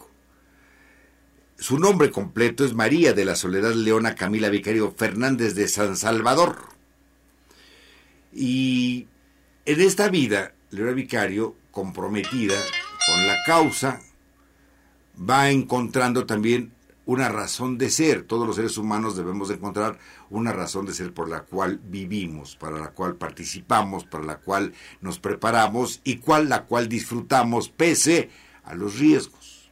Su 1.58 1.80
nombre 1.80 2.12
completo 2.12 2.66
es 2.66 2.74
María 2.74 3.14
de 3.14 3.24
la 3.24 3.38
Soledad 3.38 3.74
Leona 3.74 4.16
Camila 4.16 4.50
Vicario 4.50 4.92
Fernández 4.92 5.56
de 5.56 5.70
San 5.70 5.96
Salvador. 5.96 6.58
Y 8.34 9.08
en 9.66 9.80
esta 9.80 10.10
vida, 10.10 10.54
Leona 10.72 10.92
Vicario, 10.92 11.56
comprometida 11.72 12.56
con 13.08 13.26
la 13.26 13.38
causa, 13.46 14.02
va 15.18 15.50
encontrando 15.50 16.26
también 16.26 16.74
una 17.06 17.30
razón 17.30 17.78
de 17.78 17.90
ser. 17.90 18.24
Todos 18.24 18.48
los 18.48 18.56
seres 18.56 18.78
humanos 18.78 19.16
debemos 19.16 19.50
de 19.50 19.56
encontrar 19.56 20.00
una 20.30 20.52
razón 20.52 20.86
de 20.86 20.94
ser 20.94 21.14
por 21.14 21.30
la 21.30 21.42
cual 21.42 21.80
vivimos, 21.84 22.56
para 22.56 22.80
la 22.80 22.90
cual 22.90 23.16
participamos, 23.16 24.06
para 24.06 24.24
la 24.24 24.38
cual 24.38 24.74
nos 25.02 25.20
preparamos 25.20 26.02
y 26.04 26.18
cual 26.18 26.50
la 26.50 26.66
cual 26.66 26.90
disfrutamos 26.90 27.70
pese 27.70 28.30
a 28.64 28.76
los 28.76 29.00
riesgos. 29.00 29.70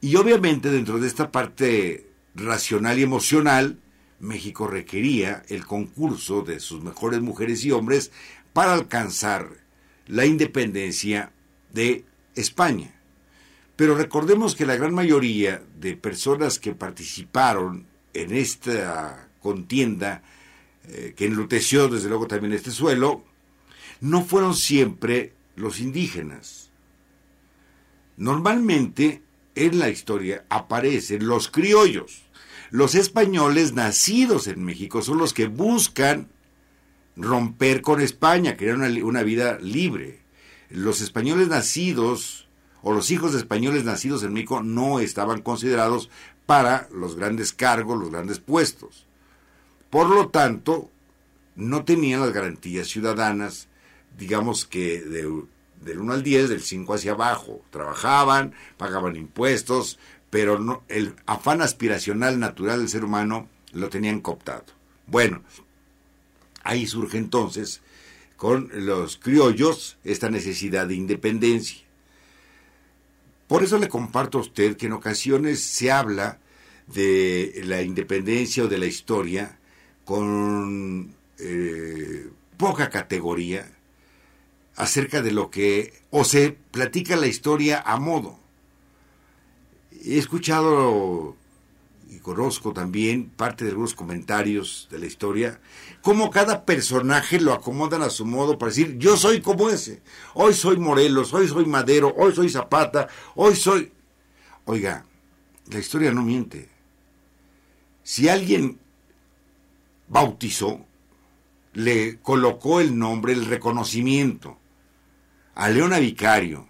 Y 0.00 0.16
obviamente 0.16 0.70
dentro 0.70 0.98
de 0.98 1.06
esta 1.06 1.30
parte 1.30 2.10
racional 2.34 2.98
y 2.98 3.02
emocional, 3.02 3.78
México 4.18 4.66
requería 4.66 5.42
el 5.48 5.66
concurso 5.66 6.42
de 6.42 6.60
sus 6.60 6.82
mejores 6.82 7.20
mujeres 7.20 7.64
y 7.64 7.72
hombres 7.72 8.12
para 8.52 8.74
alcanzar 8.74 9.48
la 10.06 10.26
independencia 10.26 11.32
de 11.72 12.04
España. 12.34 12.99
Pero 13.80 13.94
recordemos 13.94 14.54
que 14.54 14.66
la 14.66 14.76
gran 14.76 14.92
mayoría 14.92 15.62
de 15.80 15.96
personas 15.96 16.58
que 16.58 16.74
participaron 16.74 17.86
en 18.12 18.36
esta 18.36 19.30
contienda, 19.40 20.22
eh, 20.86 21.14
que 21.16 21.24
enluteció 21.24 21.88
desde 21.88 22.10
luego 22.10 22.26
también 22.26 22.52
este 22.52 22.72
suelo, 22.72 23.24
no 24.02 24.22
fueron 24.22 24.54
siempre 24.54 25.32
los 25.56 25.80
indígenas. 25.80 26.68
Normalmente 28.18 29.22
en 29.54 29.78
la 29.78 29.88
historia 29.88 30.44
aparecen 30.50 31.26
los 31.26 31.48
criollos. 31.48 32.24
Los 32.70 32.94
españoles 32.94 33.72
nacidos 33.72 34.46
en 34.46 34.62
México 34.62 35.00
son 35.00 35.16
los 35.16 35.32
que 35.32 35.46
buscan 35.46 36.28
romper 37.16 37.80
con 37.80 38.02
España, 38.02 38.58
crear 38.58 38.76
una, 38.76 38.88
una 39.02 39.22
vida 39.22 39.58
libre. 39.58 40.20
Los 40.68 41.00
españoles 41.00 41.48
nacidos 41.48 42.49
o 42.82 42.92
los 42.92 43.10
hijos 43.10 43.32
de 43.32 43.38
españoles 43.38 43.84
nacidos 43.84 44.22
en 44.22 44.32
México 44.32 44.62
no 44.62 45.00
estaban 45.00 45.42
considerados 45.42 46.10
para 46.46 46.88
los 46.92 47.16
grandes 47.16 47.52
cargos, 47.52 47.98
los 47.98 48.10
grandes 48.10 48.40
puestos. 48.40 49.06
Por 49.90 50.08
lo 50.10 50.28
tanto, 50.28 50.90
no 51.56 51.84
tenían 51.84 52.20
las 52.20 52.32
garantías 52.32 52.88
ciudadanas, 52.88 53.68
digamos 54.18 54.64
que 54.64 55.00
de, 55.00 55.44
del 55.80 55.98
1 55.98 56.12
al 56.12 56.22
10, 56.22 56.48
del 56.48 56.62
5 56.62 56.94
hacia 56.94 57.12
abajo. 57.12 57.62
Trabajaban, 57.70 58.54
pagaban 58.76 59.16
impuestos, 59.16 59.98
pero 60.30 60.58
no, 60.58 60.82
el 60.88 61.14
afán 61.26 61.60
aspiracional 61.60 62.38
natural 62.38 62.80
del 62.80 62.88
ser 62.88 63.04
humano 63.04 63.48
lo 63.72 63.88
tenían 63.88 64.20
cooptado. 64.20 64.64
Bueno, 65.06 65.42
ahí 66.62 66.86
surge 66.86 67.18
entonces 67.18 67.82
con 68.36 68.70
los 68.72 69.16
criollos 69.16 69.98
esta 70.04 70.30
necesidad 70.30 70.86
de 70.86 70.94
independencia. 70.94 71.89
Por 73.50 73.64
eso 73.64 73.78
le 73.78 73.88
comparto 73.88 74.38
a 74.38 74.42
usted 74.42 74.76
que 74.76 74.86
en 74.86 74.92
ocasiones 74.92 75.60
se 75.60 75.90
habla 75.90 76.38
de 76.86 77.62
la 77.64 77.82
independencia 77.82 78.62
o 78.62 78.68
de 78.68 78.78
la 78.78 78.86
historia 78.86 79.58
con 80.04 81.12
eh, 81.40 82.30
poca 82.56 82.90
categoría 82.90 83.68
acerca 84.76 85.20
de 85.20 85.32
lo 85.32 85.50
que 85.50 85.94
o 86.10 86.22
se 86.22 86.52
platica 86.52 87.16
la 87.16 87.26
historia 87.26 87.82
a 87.84 87.98
modo. 87.98 88.38
He 90.04 90.16
escuchado 90.16 91.34
conozco 92.20 92.72
también 92.72 93.30
parte 93.30 93.64
de 93.64 93.70
algunos 93.70 93.94
comentarios 93.94 94.88
de 94.90 94.98
la 94.98 95.06
historia, 95.06 95.60
cómo 96.02 96.30
cada 96.30 96.64
personaje 96.64 97.40
lo 97.40 97.52
acomodan 97.52 98.02
a 98.02 98.10
su 98.10 98.24
modo 98.24 98.58
para 98.58 98.70
decir, 98.70 98.98
yo 98.98 99.16
soy 99.16 99.40
como 99.40 99.70
ese, 99.70 100.02
hoy 100.34 100.54
soy 100.54 100.78
Morelos, 100.78 101.32
hoy 101.34 101.48
soy 101.48 101.66
Madero, 101.66 102.14
hoy 102.16 102.34
soy 102.34 102.48
Zapata, 102.48 103.08
hoy 103.34 103.56
soy... 103.56 103.92
Oiga, 104.64 105.04
la 105.70 105.78
historia 105.78 106.12
no 106.12 106.22
miente. 106.22 106.68
Si 108.02 108.28
alguien 108.28 108.78
bautizó, 110.08 110.84
le 111.72 112.18
colocó 112.20 112.80
el 112.80 112.98
nombre, 112.98 113.32
el 113.32 113.46
reconocimiento 113.46 114.58
a 115.54 115.68
Leona 115.68 115.98
Vicario 115.98 116.68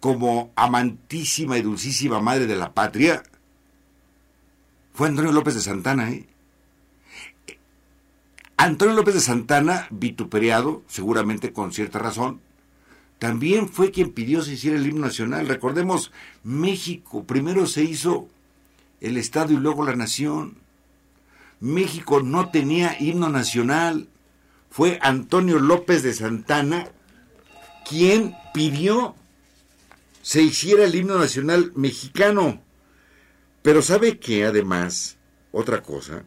como 0.00 0.50
amantísima 0.56 1.58
y 1.58 1.62
dulcísima 1.62 2.20
madre 2.20 2.46
de 2.46 2.56
la 2.56 2.72
patria, 2.72 3.22
fue 4.92 5.08
Antonio 5.08 5.32
López 5.32 5.54
de 5.54 5.60
Santana. 5.60 6.10
¿eh? 6.10 6.26
Antonio 8.56 8.94
López 8.94 9.14
de 9.14 9.20
Santana, 9.20 9.86
vituperiado, 9.90 10.82
seguramente 10.86 11.52
con 11.52 11.72
cierta 11.72 11.98
razón, 11.98 12.40
también 13.18 13.68
fue 13.68 13.90
quien 13.90 14.12
pidió 14.12 14.42
se 14.42 14.54
hiciera 14.54 14.78
el 14.78 14.86
himno 14.86 15.06
nacional. 15.06 15.46
Recordemos, 15.46 16.10
México, 16.42 17.24
primero 17.24 17.66
se 17.66 17.84
hizo 17.84 18.28
el 19.00 19.16
Estado 19.16 19.52
y 19.52 19.56
luego 19.56 19.84
la 19.84 19.94
nación. 19.94 20.56
México 21.60 22.20
no 22.22 22.50
tenía 22.50 22.96
himno 22.98 23.28
nacional. 23.28 24.08
Fue 24.70 24.98
Antonio 25.02 25.58
López 25.58 26.02
de 26.02 26.14
Santana 26.14 26.88
quien 27.88 28.36
pidió 28.54 29.16
se 30.22 30.42
hiciera 30.42 30.84
el 30.84 30.94
himno 30.94 31.18
nacional 31.18 31.72
mexicano. 31.74 32.62
Pero 33.62 33.82
sabe 33.82 34.18
que 34.18 34.44
además, 34.44 35.18
otra 35.52 35.82
cosa, 35.82 36.24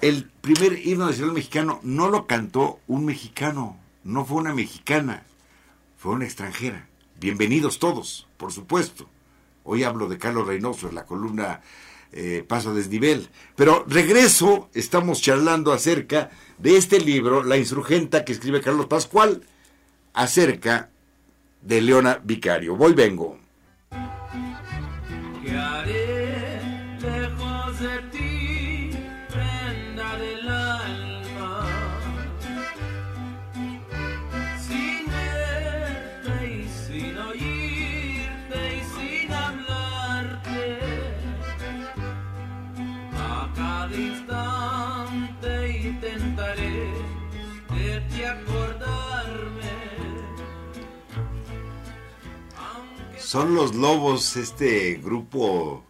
el 0.00 0.30
primer 0.40 0.86
himno 0.86 1.06
nacional 1.06 1.34
mexicano 1.34 1.80
no 1.82 2.08
lo 2.08 2.26
cantó 2.26 2.78
un 2.86 3.04
mexicano, 3.04 3.80
no 4.04 4.24
fue 4.24 4.38
una 4.38 4.54
mexicana, 4.54 5.24
fue 5.96 6.12
una 6.12 6.24
extranjera. 6.24 6.88
Bienvenidos 7.18 7.80
todos, 7.80 8.28
por 8.36 8.52
supuesto. 8.52 9.08
Hoy 9.64 9.82
hablo 9.82 10.08
de 10.08 10.18
Carlos 10.18 10.46
Reynoso 10.46 10.88
en 10.88 10.94
la 10.94 11.04
columna 11.04 11.62
eh, 12.12 12.44
Paso 12.46 12.70
a 12.70 12.74
Desnivel. 12.74 13.28
Pero 13.56 13.84
regreso, 13.88 14.70
estamos 14.74 15.20
charlando 15.20 15.72
acerca 15.72 16.30
de 16.58 16.76
este 16.76 17.00
libro, 17.00 17.42
La 17.42 17.56
Insurgenta, 17.56 18.24
que 18.24 18.32
escribe 18.32 18.60
Carlos 18.60 18.86
Pascual, 18.86 19.42
acerca 20.12 20.90
de 21.60 21.80
Leona 21.80 22.20
Vicario. 22.22 22.76
Voy, 22.76 22.92
vengo. 22.92 23.38
Son 53.32 53.54
los 53.54 53.74
Lobos, 53.74 54.36
este 54.36 55.00
grupo 55.02 55.86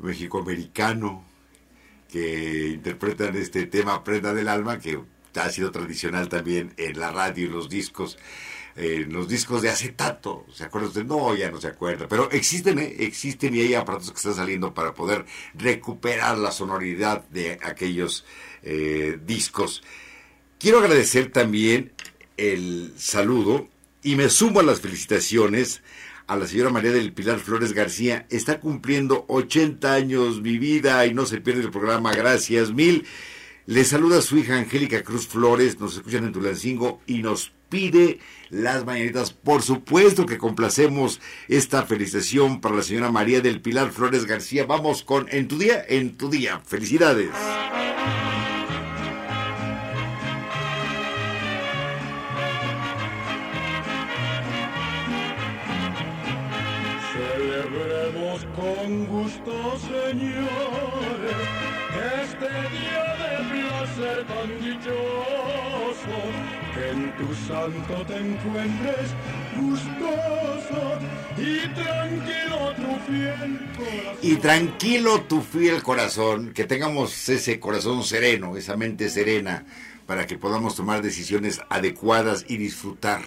mexicoamericano 0.00 1.24
que 2.10 2.70
interpretan 2.70 3.36
este 3.36 3.66
tema 3.66 4.02
Prenda 4.02 4.34
del 4.34 4.48
Alma, 4.48 4.80
que 4.80 4.98
ha 5.36 5.50
sido 5.50 5.70
tradicional 5.70 6.28
también 6.28 6.74
en 6.76 6.98
la 6.98 7.12
radio 7.12 7.44
y 7.44 7.48
los 7.48 7.70
discos, 7.70 8.18
eh, 8.74 9.06
los 9.08 9.28
discos 9.28 9.62
de 9.62 9.70
acetato. 9.70 10.46
¿Se 10.52 10.64
acuerda 10.64 10.88
usted? 10.88 11.04
No, 11.04 11.32
ya 11.36 11.48
no 11.48 11.60
se 11.60 11.68
acuerda. 11.68 12.08
Pero 12.08 12.28
existen, 12.32 12.80
¿eh? 12.80 12.96
existen 12.98 13.54
y 13.54 13.60
hay 13.60 13.74
aparatos 13.74 14.10
que 14.10 14.16
están 14.16 14.34
saliendo 14.34 14.74
para 14.74 14.94
poder 14.94 15.26
recuperar 15.54 16.38
la 16.38 16.50
sonoridad 16.50 17.24
de 17.28 17.52
aquellos 17.62 18.24
eh, 18.64 19.20
discos. 19.24 19.84
Quiero 20.58 20.80
agradecer 20.80 21.30
también 21.30 21.92
el 22.36 22.94
saludo 22.96 23.68
y 24.02 24.16
me 24.16 24.28
sumo 24.28 24.58
a 24.58 24.64
las 24.64 24.80
felicitaciones 24.80 25.80
a 26.26 26.36
la 26.36 26.46
señora 26.46 26.70
María 26.70 26.92
del 26.92 27.12
Pilar 27.12 27.38
Flores 27.38 27.72
García. 27.72 28.26
Está 28.30 28.60
cumpliendo 28.60 29.24
80 29.28 29.92
años 29.92 30.40
mi 30.40 30.58
vida 30.58 31.04
y 31.06 31.14
no 31.14 31.26
se 31.26 31.40
pierde 31.40 31.62
el 31.62 31.70
programa. 31.70 32.12
Gracias 32.12 32.72
mil. 32.72 33.06
Le 33.66 33.84
saluda 33.84 34.20
su 34.20 34.36
hija 34.36 34.56
Angélica 34.56 35.02
Cruz 35.02 35.26
Flores, 35.26 35.80
nos 35.80 35.96
escuchan 35.96 36.24
en 36.24 36.32
Tulancingo 36.32 37.00
y 37.06 37.22
nos 37.22 37.52
pide 37.70 38.20
las 38.50 38.84
mañanitas. 38.84 39.32
Por 39.32 39.62
supuesto 39.62 40.26
que 40.26 40.36
complacemos 40.36 41.20
esta 41.48 41.84
felicitación 41.84 42.60
para 42.60 42.76
la 42.76 42.82
señora 42.82 43.10
María 43.10 43.40
del 43.40 43.62
Pilar 43.62 43.90
Flores 43.90 44.26
García. 44.26 44.66
Vamos 44.66 45.02
con 45.02 45.26
En 45.30 45.48
tu 45.48 45.58
día, 45.58 45.84
en 45.88 46.16
tu 46.16 46.28
día. 46.28 46.60
Felicidades. 46.66 47.30
Señores, 59.94 61.40
este 62.22 62.48
día 62.74 63.04
de 63.20 63.34
placer 63.50 64.26
tan 64.26 64.48
dichoso, 64.60 66.16
que 66.74 66.90
en 66.90 67.16
tu 67.16 67.34
santo 67.46 68.06
te 68.06 68.16
encuentres 68.16 69.08
gustoso 69.56 70.98
y 71.38 71.68
tranquilo 71.74 72.72
tu 72.76 73.12
fiel 73.12 73.60
corazón. 73.76 74.18
Y 74.22 74.36
tranquilo 74.36 75.20
tu 75.22 75.40
fiel 75.40 75.82
corazón, 75.82 76.52
que 76.52 76.64
tengamos 76.64 77.28
ese 77.28 77.60
corazón 77.60 78.02
sereno, 78.02 78.56
esa 78.56 78.76
mente 78.76 79.08
serena, 79.08 79.64
para 80.06 80.26
que 80.26 80.38
podamos 80.38 80.74
tomar 80.74 81.02
decisiones 81.02 81.60
adecuadas 81.70 82.44
y 82.48 82.56
disfrutar 82.56 83.22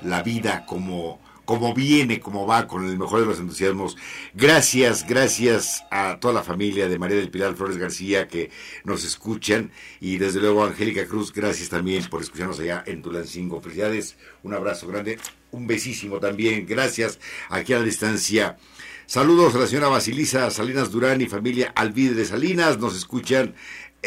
la 0.00 0.22
vida 0.22 0.64
como 0.66 1.20
como 1.48 1.72
viene, 1.72 2.20
como 2.20 2.46
va, 2.46 2.68
con 2.68 2.86
el 2.86 2.98
mejor 2.98 3.20
de 3.20 3.26
los 3.26 3.38
entusiasmos. 3.38 3.96
Gracias, 4.34 5.06
gracias 5.06 5.82
a 5.90 6.18
toda 6.20 6.34
la 6.34 6.42
familia 6.42 6.90
de 6.90 6.98
María 6.98 7.16
del 7.16 7.30
Pilar 7.30 7.54
Flores 7.54 7.78
García 7.78 8.28
que 8.28 8.50
nos 8.84 9.02
escuchan 9.02 9.72
y 9.98 10.18
desde 10.18 10.40
luego 10.40 10.62
Angélica 10.62 11.06
Cruz, 11.06 11.32
gracias 11.32 11.70
también 11.70 12.04
por 12.10 12.20
escucharnos 12.20 12.60
allá 12.60 12.84
en 12.84 13.00
Tulancingo. 13.00 13.62
Felicidades, 13.62 14.18
un 14.42 14.52
abrazo 14.52 14.88
grande, 14.88 15.18
un 15.50 15.66
besísimo 15.66 16.20
también, 16.20 16.66
gracias 16.66 17.18
aquí 17.48 17.72
a 17.72 17.78
la 17.78 17.84
distancia. 17.86 18.58
Saludos 19.06 19.54
a 19.54 19.60
la 19.60 19.66
señora 19.66 19.88
Basilisa 19.88 20.50
Salinas 20.50 20.90
Durán 20.90 21.22
y 21.22 21.28
familia 21.28 21.72
Alvide 21.74 22.12
de 22.12 22.26
Salinas, 22.26 22.76
nos 22.76 22.94
escuchan 22.94 23.54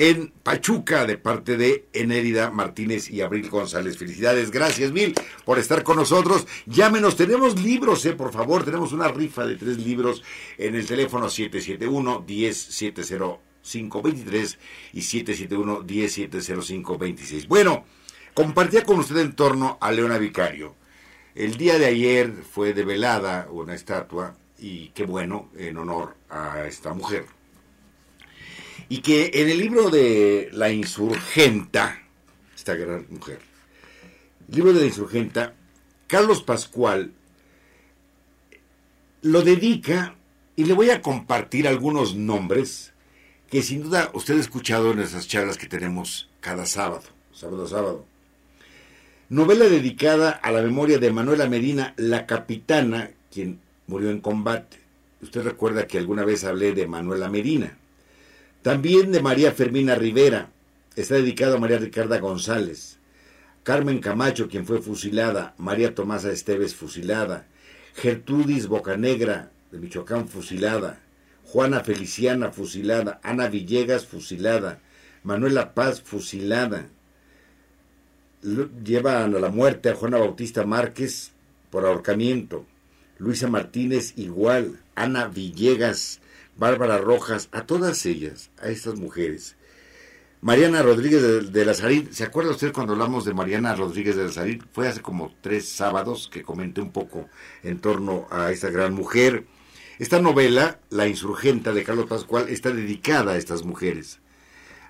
en 0.01 0.33
Pachuca 0.41 1.05
de 1.05 1.19
parte 1.19 1.57
de 1.57 1.85
Enérida 1.93 2.49
Martínez 2.49 3.11
y 3.11 3.21
Abril 3.21 3.51
González. 3.51 3.99
Felicidades, 3.99 4.49
gracias 4.49 4.91
mil 4.91 5.13
por 5.45 5.59
estar 5.59 5.83
con 5.83 5.97
nosotros. 5.97 6.47
Llámenos, 6.65 7.15
tenemos 7.15 7.61
libros, 7.61 8.03
eh, 8.07 8.13
por 8.13 8.33
favor, 8.33 8.65
tenemos 8.65 8.93
una 8.93 9.09
rifa 9.09 9.45
de 9.45 9.57
tres 9.57 9.77
libros 9.77 10.23
en 10.57 10.73
el 10.73 10.87
teléfono 10.87 11.29
771 11.29 12.25
1070 12.27 13.39
y 14.93 15.01
771 15.03 15.83
1070 15.83 17.47
Bueno, 17.47 17.85
compartía 18.33 18.83
con 18.83 19.01
usted 19.01 19.17
en 19.17 19.35
torno 19.35 19.77
a 19.79 19.91
Leona 19.91 20.17
Vicario. 20.17 20.73
El 21.35 21.57
día 21.57 21.77
de 21.77 21.85
ayer 21.85 22.33
fue 22.51 22.73
develada 22.73 23.47
una 23.51 23.75
estatua 23.75 24.35
y 24.57 24.89
qué 24.95 25.05
bueno 25.05 25.51
en 25.55 25.77
honor 25.77 26.15
a 26.27 26.65
esta 26.65 26.91
mujer 26.95 27.40
y 28.91 28.97
que 28.97 29.31
en 29.35 29.47
el 29.47 29.57
libro 29.57 29.89
de 29.89 30.49
La 30.51 30.69
Insurgenta, 30.69 32.03
esta 32.53 32.75
gran 32.75 33.05
mujer, 33.09 33.39
libro 34.49 34.73
de 34.73 34.81
La 34.81 34.85
Insurgenta, 34.85 35.53
Carlos 36.07 36.43
Pascual 36.43 37.13
lo 39.21 39.43
dedica 39.43 40.15
y 40.57 40.65
le 40.65 40.73
voy 40.73 40.89
a 40.89 41.01
compartir 41.01 41.69
algunos 41.69 42.15
nombres 42.15 42.91
que 43.49 43.61
sin 43.61 43.83
duda 43.83 44.11
usted 44.13 44.35
ha 44.35 44.41
escuchado 44.41 44.91
en 44.91 44.99
esas 44.99 45.25
charlas 45.25 45.57
que 45.57 45.69
tenemos 45.69 46.27
cada 46.41 46.65
sábado, 46.65 47.03
sábado 47.31 47.63
a 47.63 47.69
sábado. 47.69 48.05
Novela 49.29 49.69
dedicada 49.69 50.31
a 50.31 50.51
la 50.51 50.61
memoria 50.61 50.97
de 50.97 51.13
Manuela 51.13 51.47
Medina, 51.47 51.93
la 51.95 52.25
capitana, 52.25 53.11
quien 53.31 53.61
murió 53.87 54.09
en 54.09 54.19
combate. 54.19 54.79
Usted 55.21 55.43
recuerda 55.43 55.87
que 55.87 55.97
alguna 55.97 56.25
vez 56.25 56.43
hablé 56.43 56.73
de 56.73 56.87
Manuela 56.87 57.29
Medina. 57.29 57.77
También 58.61 59.11
de 59.11 59.23
María 59.23 59.51
Fermina 59.53 59.95
Rivera, 59.95 60.51
está 60.95 61.15
dedicado 61.15 61.55
a 61.55 61.59
María 61.59 61.79
Ricarda 61.79 62.19
González, 62.19 62.99
Carmen 63.63 63.99
Camacho, 63.99 64.49
quien 64.49 64.67
fue 64.67 64.79
fusilada, 64.81 65.55
María 65.57 65.95
Tomasa 65.95 66.31
Esteves 66.31 66.75
fusilada, 66.75 67.47
Gertrudis 67.95 68.67
Bocanegra 68.67 69.51
de 69.71 69.79
Michoacán 69.79 70.27
fusilada, 70.27 70.99
Juana 71.43 71.79
Feliciana 71.79 72.51
fusilada, 72.51 73.19
Ana 73.23 73.47
Villegas 73.47 74.05
fusilada, 74.05 74.79
Manuela 75.23 75.73
Paz 75.73 76.01
fusilada. 76.01 76.87
Llevan 78.41 79.35
a 79.35 79.39
la 79.39 79.49
muerte 79.49 79.89
a 79.89 79.95
Juana 79.95 80.17
Bautista 80.17 80.65
Márquez 80.65 81.31
por 81.71 81.85
ahorcamiento, 81.85 82.65
Luisa 83.17 83.47
Martínez 83.47 84.13
igual, 84.17 84.79
Ana 84.95 85.27
Villegas 85.27 86.21
Bárbara 86.57 86.97
Rojas, 86.97 87.49
a 87.51 87.65
todas 87.65 88.05
ellas, 88.05 88.51
a 88.61 88.69
estas 88.69 88.95
mujeres. 88.95 89.55
Mariana 90.41 90.81
Rodríguez 90.81 91.21
de, 91.21 91.41
de 91.41 91.65
Lazarín, 91.65 92.11
¿se 92.11 92.23
acuerda 92.23 92.51
usted 92.51 92.73
cuando 92.73 92.93
hablamos 92.93 93.25
de 93.25 93.33
Mariana 93.33 93.75
Rodríguez 93.75 94.15
de 94.15 94.23
Lazarín? 94.23 94.65
Fue 94.73 94.87
hace 94.87 95.01
como 95.01 95.31
tres 95.41 95.69
sábados 95.69 96.29
que 96.31 96.41
comenté 96.41 96.81
un 96.81 96.91
poco 96.91 97.29
en 97.61 97.79
torno 97.79 98.27
a 98.31 98.51
esta 98.51 98.71
gran 98.71 98.93
mujer. 98.93 99.45
Esta 99.99 100.19
novela, 100.19 100.79
La 100.89 101.07
Insurgenta 101.07 101.73
de 101.73 101.83
Carlos 101.83 102.07
Pascual, 102.07 102.49
está 102.49 102.71
dedicada 102.71 103.33
a 103.33 103.37
estas 103.37 103.63
mujeres. 103.63 104.19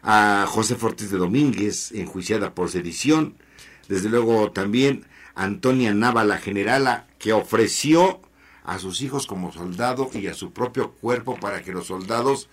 A 0.03 0.45
José 0.47 0.75
Fortis 0.75 1.11
de 1.11 1.17
Domínguez, 1.17 1.91
enjuiciada 1.91 2.55
por 2.55 2.69
sedición. 2.69 3.35
Desde 3.89 4.07
luego 4.07 4.53
también 4.53 5.05
Antonia 5.35 5.93
Nava, 5.93 6.23
la 6.23 6.37
generala, 6.37 7.07
que 7.19 7.33
ofreció 7.33 8.21
a 8.63 8.79
sus 8.79 9.01
hijos 9.01 9.27
como 9.27 9.51
soldado 9.51 10.09
y 10.13 10.27
a 10.27 10.33
su 10.33 10.51
propio 10.51 10.91
cuerpo 10.91 11.39
para 11.39 11.63
que 11.63 11.71
los 11.71 11.87
soldados 11.87 12.49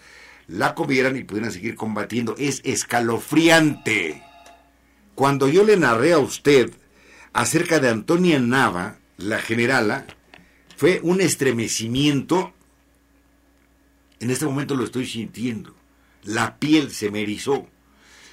la 0.46 0.74
comieran 0.74 1.16
y 1.16 1.24
pudieran 1.24 1.52
seguir 1.52 1.74
combatiendo. 1.74 2.34
Es 2.38 2.60
escalofriante. 2.64 4.22
Cuando 5.14 5.48
yo 5.48 5.64
le 5.64 5.76
narré 5.76 6.12
a 6.12 6.18
usted 6.18 6.72
acerca 7.32 7.80
de 7.80 7.90
Antonia 7.90 8.38
Nava, 8.38 8.98
la 9.16 9.38
generala, 9.40 10.06
fue 10.76 11.00
un 11.02 11.20
estremecimiento. 11.20 12.52
En 14.20 14.30
este 14.30 14.46
momento 14.46 14.74
lo 14.74 14.84
estoy 14.84 15.06
sintiendo. 15.06 15.74
La 16.22 16.58
piel 16.58 16.90
se 16.92 17.10
me 17.10 17.22
erizó. 17.22 17.68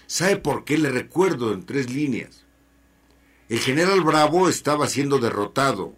¿Sabe 0.08 0.38
por 0.38 0.64
qué 0.64 0.78
le 0.78 0.92
recuerdo 0.92 1.54
en 1.54 1.66
tres 1.66 1.90
líneas? 1.90 2.46
El 3.50 3.60
general 3.60 4.02
Bravo 4.02 4.50
estaba 4.50 4.88
siendo 4.88 5.20
derrotado 5.20 5.96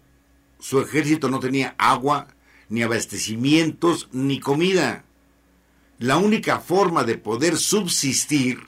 su 0.58 0.80
ejército 0.80 1.28
no 1.28 1.40
tenía 1.40 1.74
agua, 1.78 2.28
ni 2.68 2.82
abastecimientos, 2.82 4.08
ni 4.12 4.40
comida. 4.40 5.04
La 5.98 6.16
única 6.16 6.60
forma 6.60 7.04
de 7.04 7.18
poder 7.18 7.56
subsistir 7.56 8.66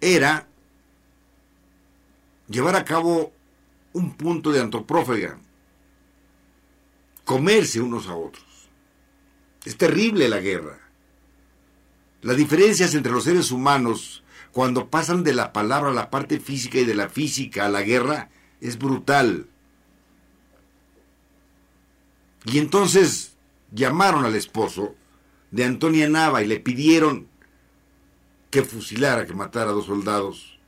era 0.00 0.48
llevar 2.48 2.76
a 2.76 2.84
cabo 2.84 3.32
un 3.92 4.14
punto 4.14 4.52
de 4.52 4.60
antropófaga, 4.60 5.38
comerse 7.24 7.80
unos 7.80 8.08
a 8.08 8.16
otros. 8.16 8.44
Es 9.64 9.76
terrible 9.76 10.28
la 10.28 10.40
guerra. 10.40 10.78
Las 12.22 12.36
diferencias 12.36 12.94
entre 12.94 13.12
los 13.12 13.24
seres 13.24 13.50
humanos, 13.50 14.24
cuando 14.52 14.88
pasan 14.88 15.24
de 15.24 15.34
la 15.34 15.52
palabra 15.52 15.90
a 15.90 15.94
la 15.94 16.10
parte 16.10 16.40
física 16.40 16.78
y 16.78 16.84
de 16.84 16.94
la 16.94 17.08
física 17.08 17.66
a 17.66 17.68
la 17.68 17.82
guerra, 17.82 18.30
es 18.60 18.78
brutal. 18.78 19.48
Y 22.44 22.58
entonces 22.58 23.36
llamaron 23.72 24.24
al 24.24 24.34
esposo 24.34 24.94
de 25.50 25.64
Antonia 25.64 26.08
Nava 26.08 26.42
y 26.42 26.46
le 26.46 26.60
pidieron 26.60 27.28
que 28.50 28.62
fusilara, 28.62 29.26
que 29.26 29.34
matara 29.34 29.70
a 29.70 29.74
dos 29.74 29.86
soldados 29.86 30.58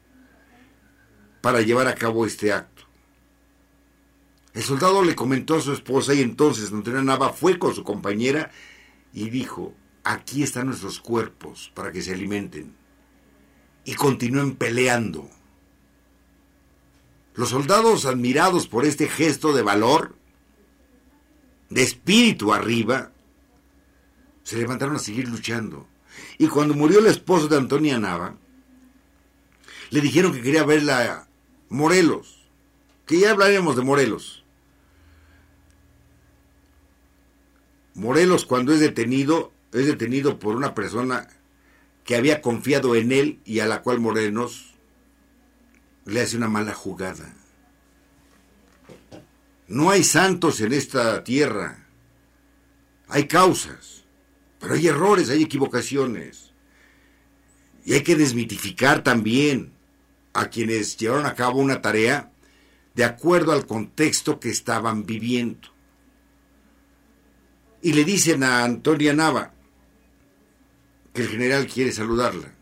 para 1.41 1.61
llevar 1.61 1.87
a 1.87 1.95
cabo 1.95 2.27
este 2.27 2.53
acto. 2.53 2.83
El 4.55 4.63
soldado 4.63 5.05
le 5.05 5.15
comentó 5.15 5.57
a 5.57 5.61
su 5.61 5.73
esposa 5.73 6.15
y 6.15 6.23
entonces 6.23 6.73
Antonia 6.73 7.03
Nava 7.03 7.33
fue 7.33 7.59
con 7.59 7.75
su 7.75 7.85
compañera 7.85 8.51
y 9.13 9.31
dijo, 9.31 9.75
aquí 10.03 10.43
están 10.43 10.67
nuestros 10.67 10.99
cuerpos 10.99 11.71
para 11.75 11.93
que 11.93 12.03
se 12.03 12.15
alimenten. 12.15 12.75
Y 13.85 13.95
continúen 13.95 14.57
peleando. 14.57 15.31
Los 17.35 17.51
soldados, 17.51 18.07
admirados 18.07 18.67
por 18.67 18.85
este 18.85 19.09
gesto 19.09 19.53
de 19.53 19.63
valor, 19.63 20.16
de 21.71 21.83
espíritu 21.83 22.53
arriba, 22.53 23.13
se 24.43 24.57
levantaron 24.57 24.97
a 24.97 25.01
seguir 25.01 25.29
luchando. 25.29 25.87
Y 26.39 26.47
cuando 26.47 26.75
murió 26.75 27.01
el 27.01 27.07
esposo 27.07 27.49
de 27.49 27.57
Antonia 27.57 27.99
Nava, 27.99 28.37
le 29.91 30.01
dijeron 30.01 30.33
que 30.33 30.43
quería 30.43 30.65
verla 30.65 31.27
Morelos, 31.69 32.49
que 33.07 33.19
ya 33.19 33.31
hablaremos 33.31 33.77
de 33.77 33.83
Morelos. 33.83 34.45
Morelos 37.95 38.45
cuando 38.45 38.73
es 38.73 38.81
detenido, 38.81 39.53
es 39.73 39.87
detenido 39.87 40.39
por 40.39 40.55
una 40.55 40.75
persona 40.75 41.29
que 42.05 42.15
había 42.15 42.41
confiado 42.41 42.95
en 42.95 43.11
él 43.11 43.41
y 43.45 43.61
a 43.61 43.67
la 43.67 43.83
cual 43.83 44.01
Morelos 44.01 44.75
le 46.05 46.21
hace 46.21 46.37
una 46.37 46.49
mala 46.49 46.73
jugada. 46.73 47.35
No 49.69 49.91
hay 49.91 50.05
santos 50.05 50.61
en 50.61 50.73
esta 50.73 51.25
tierra. 51.25 51.87
Hay 53.09 53.27
causas, 53.27 54.05
pero 54.61 54.75
hay 54.75 54.87
errores, 54.87 55.31
hay 55.31 55.43
equivocaciones. 55.43 56.53
Y 57.85 57.95
hay 57.95 58.03
que 58.03 58.17
desmitificar 58.17 59.03
también 59.03 59.73
a 60.33 60.49
quienes 60.49 60.97
llevaron 60.97 61.27
a 61.27 61.35
cabo 61.35 61.61
una 61.61 61.81
tarea 61.81 62.31
de 62.95 63.05
acuerdo 63.05 63.53
al 63.53 63.67
contexto 63.67 64.41
que 64.41 64.51
estaban 64.51 65.05
viviendo. 65.05 65.69
Y 67.83 67.93
le 67.93 68.05
dicen 68.05 68.43
a 68.43 68.65
Antonia 68.65 69.13
Nava 69.13 69.53
que 71.13 71.23
el 71.23 71.29
general 71.29 71.67
quiere 71.67 71.93
saludarla. 71.93 72.53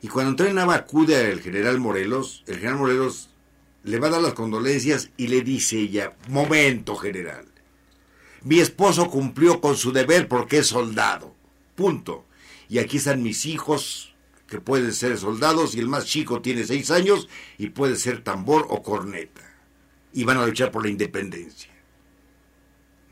Y 0.00 0.08
cuando 0.08 0.30
Antonia 0.30 0.54
Nava 0.54 0.74
acude 0.74 1.32
al 1.32 1.40
general 1.40 1.78
Morelos, 1.78 2.42
el 2.46 2.56
general 2.56 2.78
Morelos 2.78 3.31
le 3.84 3.98
va 3.98 4.08
a 4.08 4.10
dar 4.10 4.22
las 4.22 4.34
condolencias 4.34 5.10
y 5.16 5.28
le 5.28 5.42
dice 5.42 5.78
ella, 5.78 6.16
momento 6.28 6.96
general, 6.96 7.46
mi 8.44 8.58
esposo 8.58 9.08
cumplió 9.08 9.60
con 9.60 9.76
su 9.76 9.92
deber 9.92 10.28
porque 10.28 10.58
es 10.58 10.66
soldado, 10.68 11.34
punto. 11.74 12.26
Y 12.68 12.78
aquí 12.78 12.96
están 12.96 13.22
mis 13.22 13.46
hijos 13.46 14.14
que 14.48 14.60
pueden 14.60 14.92
ser 14.92 15.16
soldados 15.18 15.74
y 15.74 15.78
el 15.78 15.88
más 15.88 16.06
chico 16.06 16.42
tiene 16.42 16.64
seis 16.64 16.90
años 16.90 17.28
y 17.58 17.70
puede 17.70 17.96
ser 17.96 18.22
tambor 18.22 18.66
o 18.70 18.82
corneta. 18.82 19.42
Y 20.12 20.24
van 20.24 20.38
a 20.38 20.46
luchar 20.46 20.70
por 20.70 20.84
la 20.84 20.90
independencia. 20.90 21.72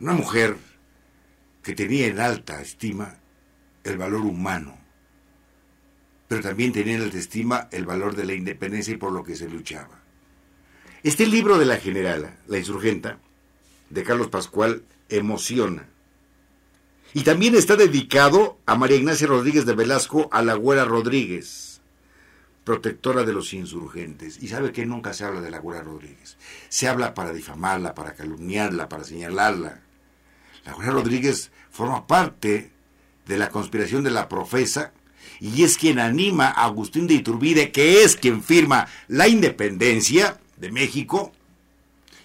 Una 0.01 0.12
mujer 0.14 0.57
que 1.62 1.75
tenía 1.75 2.07
en 2.07 2.21
alta 2.21 2.61
estima 2.61 3.18
el 3.85 3.99
valor 3.99 4.23
humano, 4.23 4.79
pero 6.27 6.43
también 6.43 6.73
tenía 6.73 6.97
en 6.97 7.03
alta 7.03 7.18
estima 7.18 7.68
el 7.71 7.87
valor 7.87 8.16
de 8.16 8.25
la 8.25 8.35
independencia 8.35 8.95
y 8.95 8.97
por 8.97 9.12
lo 9.12 9.23
que 9.23 9.37
se 9.37 9.49
luchaba. 9.49 9.99
Este 11.03 11.26
libro 11.26 11.59
de 11.59 11.64
la 11.64 11.78
generala, 11.78 12.36
La 12.46 12.59
insurgenta, 12.59 13.18
de 13.88 14.03
Carlos 14.03 14.28
Pascual, 14.28 14.82
emociona. 15.09 15.88
Y 17.14 17.22
también 17.22 17.55
está 17.55 17.74
dedicado 17.74 18.59
a 18.66 18.76
María 18.76 18.98
Ignacia 18.98 19.26
Rodríguez 19.26 19.64
de 19.64 19.74
Velasco, 19.74 20.28
a 20.30 20.42
la 20.42 20.55
Güera 20.55 20.84
Rodríguez, 20.84 21.80
protectora 22.64 23.24
de 23.24 23.32
los 23.32 23.55
insurgentes. 23.55 24.42
Y 24.42 24.48
sabe 24.48 24.72
que 24.72 24.84
nunca 24.84 25.14
se 25.14 25.24
habla 25.24 25.40
de 25.40 25.51
la 25.51 25.59
Güera 25.59 25.82
Rodríguez. 25.82 26.36
Se 26.68 26.86
habla 26.86 27.14
para 27.14 27.32
difamarla, 27.32 27.94
para 27.94 28.12
calumniarla, 28.12 28.90
para 28.90 29.05
señalarla. 29.05 29.80
La 30.66 30.74
Güera 30.74 30.92
Rodríguez 30.92 31.51
forma 31.70 32.07
parte 32.07 32.70
de 33.26 33.38
la 33.38 33.48
conspiración 33.48 34.05
de 34.05 34.11
la 34.11 34.28
profesa 34.28 34.92
y 35.40 35.64
es 35.64 35.78
quien 35.78 35.98
anima 35.98 36.48
a 36.48 36.64
Agustín 36.64 37.07
de 37.07 37.14
Iturbide, 37.14 37.72
que 37.72 38.03
es 38.03 38.16
quien 38.16 38.42
firma 38.42 38.86
la 39.09 39.28
independencia 39.28 40.38
de 40.61 40.71
México, 40.71 41.33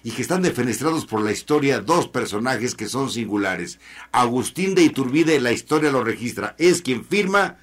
y 0.02 0.12
que 0.12 0.22
están 0.22 0.42
defenestrados 0.42 1.04
por 1.04 1.20
la 1.20 1.32
historia 1.32 1.80
dos 1.80 2.06
personajes 2.06 2.76
que 2.76 2.86
son 2.86 3.10
singulares. 3.10 3.80
Agustín 4.12 4.76
de 4.76 4.82
Iturbide, 4.82 5.40
la 5.40 5.50
historia 5.50 5.90
lo 5.90 6.04
registra, 6.04 6.54
es 6.58 6.80
quien 6.80 7.04
firma 7.04 7.58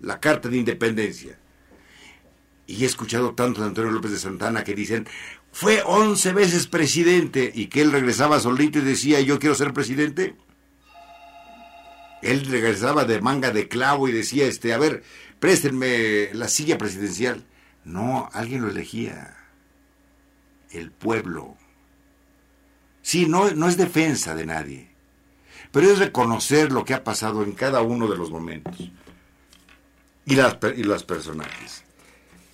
la 0.00 0.20
Carta 0.20 0.48
de 0.48 0.58
Independencia. 0.58 1.38
Y 2.68 2.84
he 2.84 2.86
escuchado 2.86 3.34
tanto 3.34 3.62
de 3.62 3.68
Antonio 3.68 3.90
López 3.90 4.12
de 4.12 4.18
Santana 4.18 4.62
que 4.62 4.74
dicen, 4.74 5.08
fue 5.50 5.82
once 5.84 6.32
veces 6.32 6.66
presidente 6.66 7.50
y 7.52 7.66
que 7.66 7.80
él 7.80 7.90
regresaba 7.90 8.38
solito 8.38 8.78
y 8.78 8.82
decía, 8.82 9.20
yo 9.20 9.38
quiero 9.38 9.54
ser 9.54 9.72
presidente. 9.72 10.36
Él 12.22 12.44
regresaba 12.46 13.06
de 13.06 13.20
manga 13.20 13.50
de 13.50 13.68
clavo 13.68 14.08
y 14.08 14.12
decía, 14.12 14.46
este, 14.46 14.72
a 14.72 14.78
ver, 14.78 15.02
préstenme 15.40 16.30
la 16.34 16.48
silla 16.48 16.78
presidencial. 16.78 17.46
No, 17.84 18.28
alguien 18.32 18.62
lo 18.62 18.68
elegía. 18.68 19.37
El 20.70 20.90
pueblo. 20.90 21.56
Sí, 23.02 23.26
no, 23.26 23.50
no 23.52 23.68
es 23.68 23.76
defensa 23.76 24.34
de 24.34 24.46
nadie, 24.46 24.90
pero 25.72 25.90
es 25.90 25.98
reconocer 25.98 26.72
lo 26.72 26.84
que 26.84 26.94
ha 26.94 27.04
pasado 27.04 27.42
en 27.42 27.52
cada 27.52 27.80
uno 27.80 28.06
de 28.06 28.16
los 28.16 28.30
momentos 28.30 28.90
y 30.26 30.34
las, 30.34 30.58
y 30.76 30.82
los 30.82 31.04
personajes. 31.04 31.84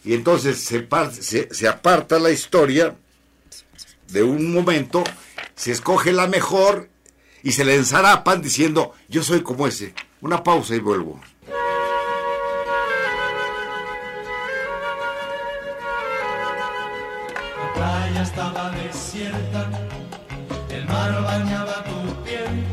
Y 0.05 0.15
entonces 0.15 0.61
se, 0.61 0.87
se, 1.21 1.53
se 1.53 1.69
aparta 1.69 2.19
la 2.19 2.31
historia 2.31 2.95
de 4.09 4.23
un 4.23 4.53
momento, 4.53 5.03
se 5.57 5.73
escoge 5.73 6.13
la 6.13 6.29
mejor 6.29 6.89
y 7.43 7.53
se 7.53 7.65
le 7.65 7.75
ensarapan 7.75 8.41
diciendo, 8.41 8.93
yo 9.09 9.23
soy 9.23 9.43
como 9.43 9.67
ese. 9.67 9.95
Una 10.21 10.43
pausa 10.43 10.75
y 10.75 10.81
vuelvo. 10.81 11.21
Estaba 18.25 18.71
desierta, 18.71 19.69
el 20.71 20.87
mar 20.87 21.23
bañaba 21.23 21.85
tu 21.85 22.25
piel, 22.25 22.65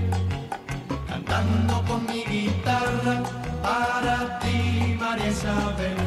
cantando 1.07 1.83
con 1.85 2.05
mi 2.05 2.23
guitarra 2.23 3.21
para 3.61 4.39
ti, 4.39 4.95
María 4.97 5.27
Isabel. 5.27 5.97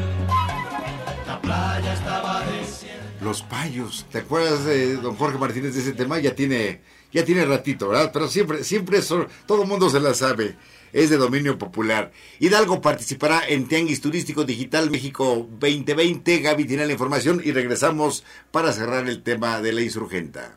La 1.27 1.41
playa 1.43 1.93
estaba 1.93 2.41
desierta. 2.47 3.05
Los 3.21 3.43
payos, 3.43 4.07
¿te 4.11 4.19
acuerdas 4.19 4.65
de 4.65 4.97
don 4.97 5.15
Jorge 5.17 5.37
Martínez 5.37 5.75
de 5.75 5.81
ese 5.81 5.93
tema? 5.93 6.19
Ya 6.19 6.35
tiene, 6.35 6.81
ya 7.13 7.23
tiene 7.23 7.45
ratito, 7.45 7.89
¿verdad? 7.89 8.11
Pero 8.15 8.29
siempre, 8.29 8.65
siempre 8.65 9.03
son, 9.03 9.29
todo 9.47 9.63
el 9.63 9.69
mundo 9.69 9.91
se 9.91 10.01
la 10.01 10.15
sabe. 10.15 10.57
Es 10.95 11.11
de 11.11 11.17
dominio 11.17 11.59
popular. 11.59 12.13
Hidalgo 12.39 12.81
participará 12.81 13.43
en 13.49 13.67
Tianguis 13.67 14.01
Turístico 14.01 14.45
Digital 14.45 14.93
México 14.93 15.49
2020. 15.59 16.39
Gaby 16.39 16.65
tiene 16.67 16.87
la 16.87 16.93
información 16.93 17.43
y 17.45 17.51
regresamos 17.51 18.23
para 18.53 18.73
cerrar 18.73 19.09
el 19.09 19.25
tema 19.25 19.61
de 19.61 19.73
la 19.73 19.81
insurgenta. 19.81 20.57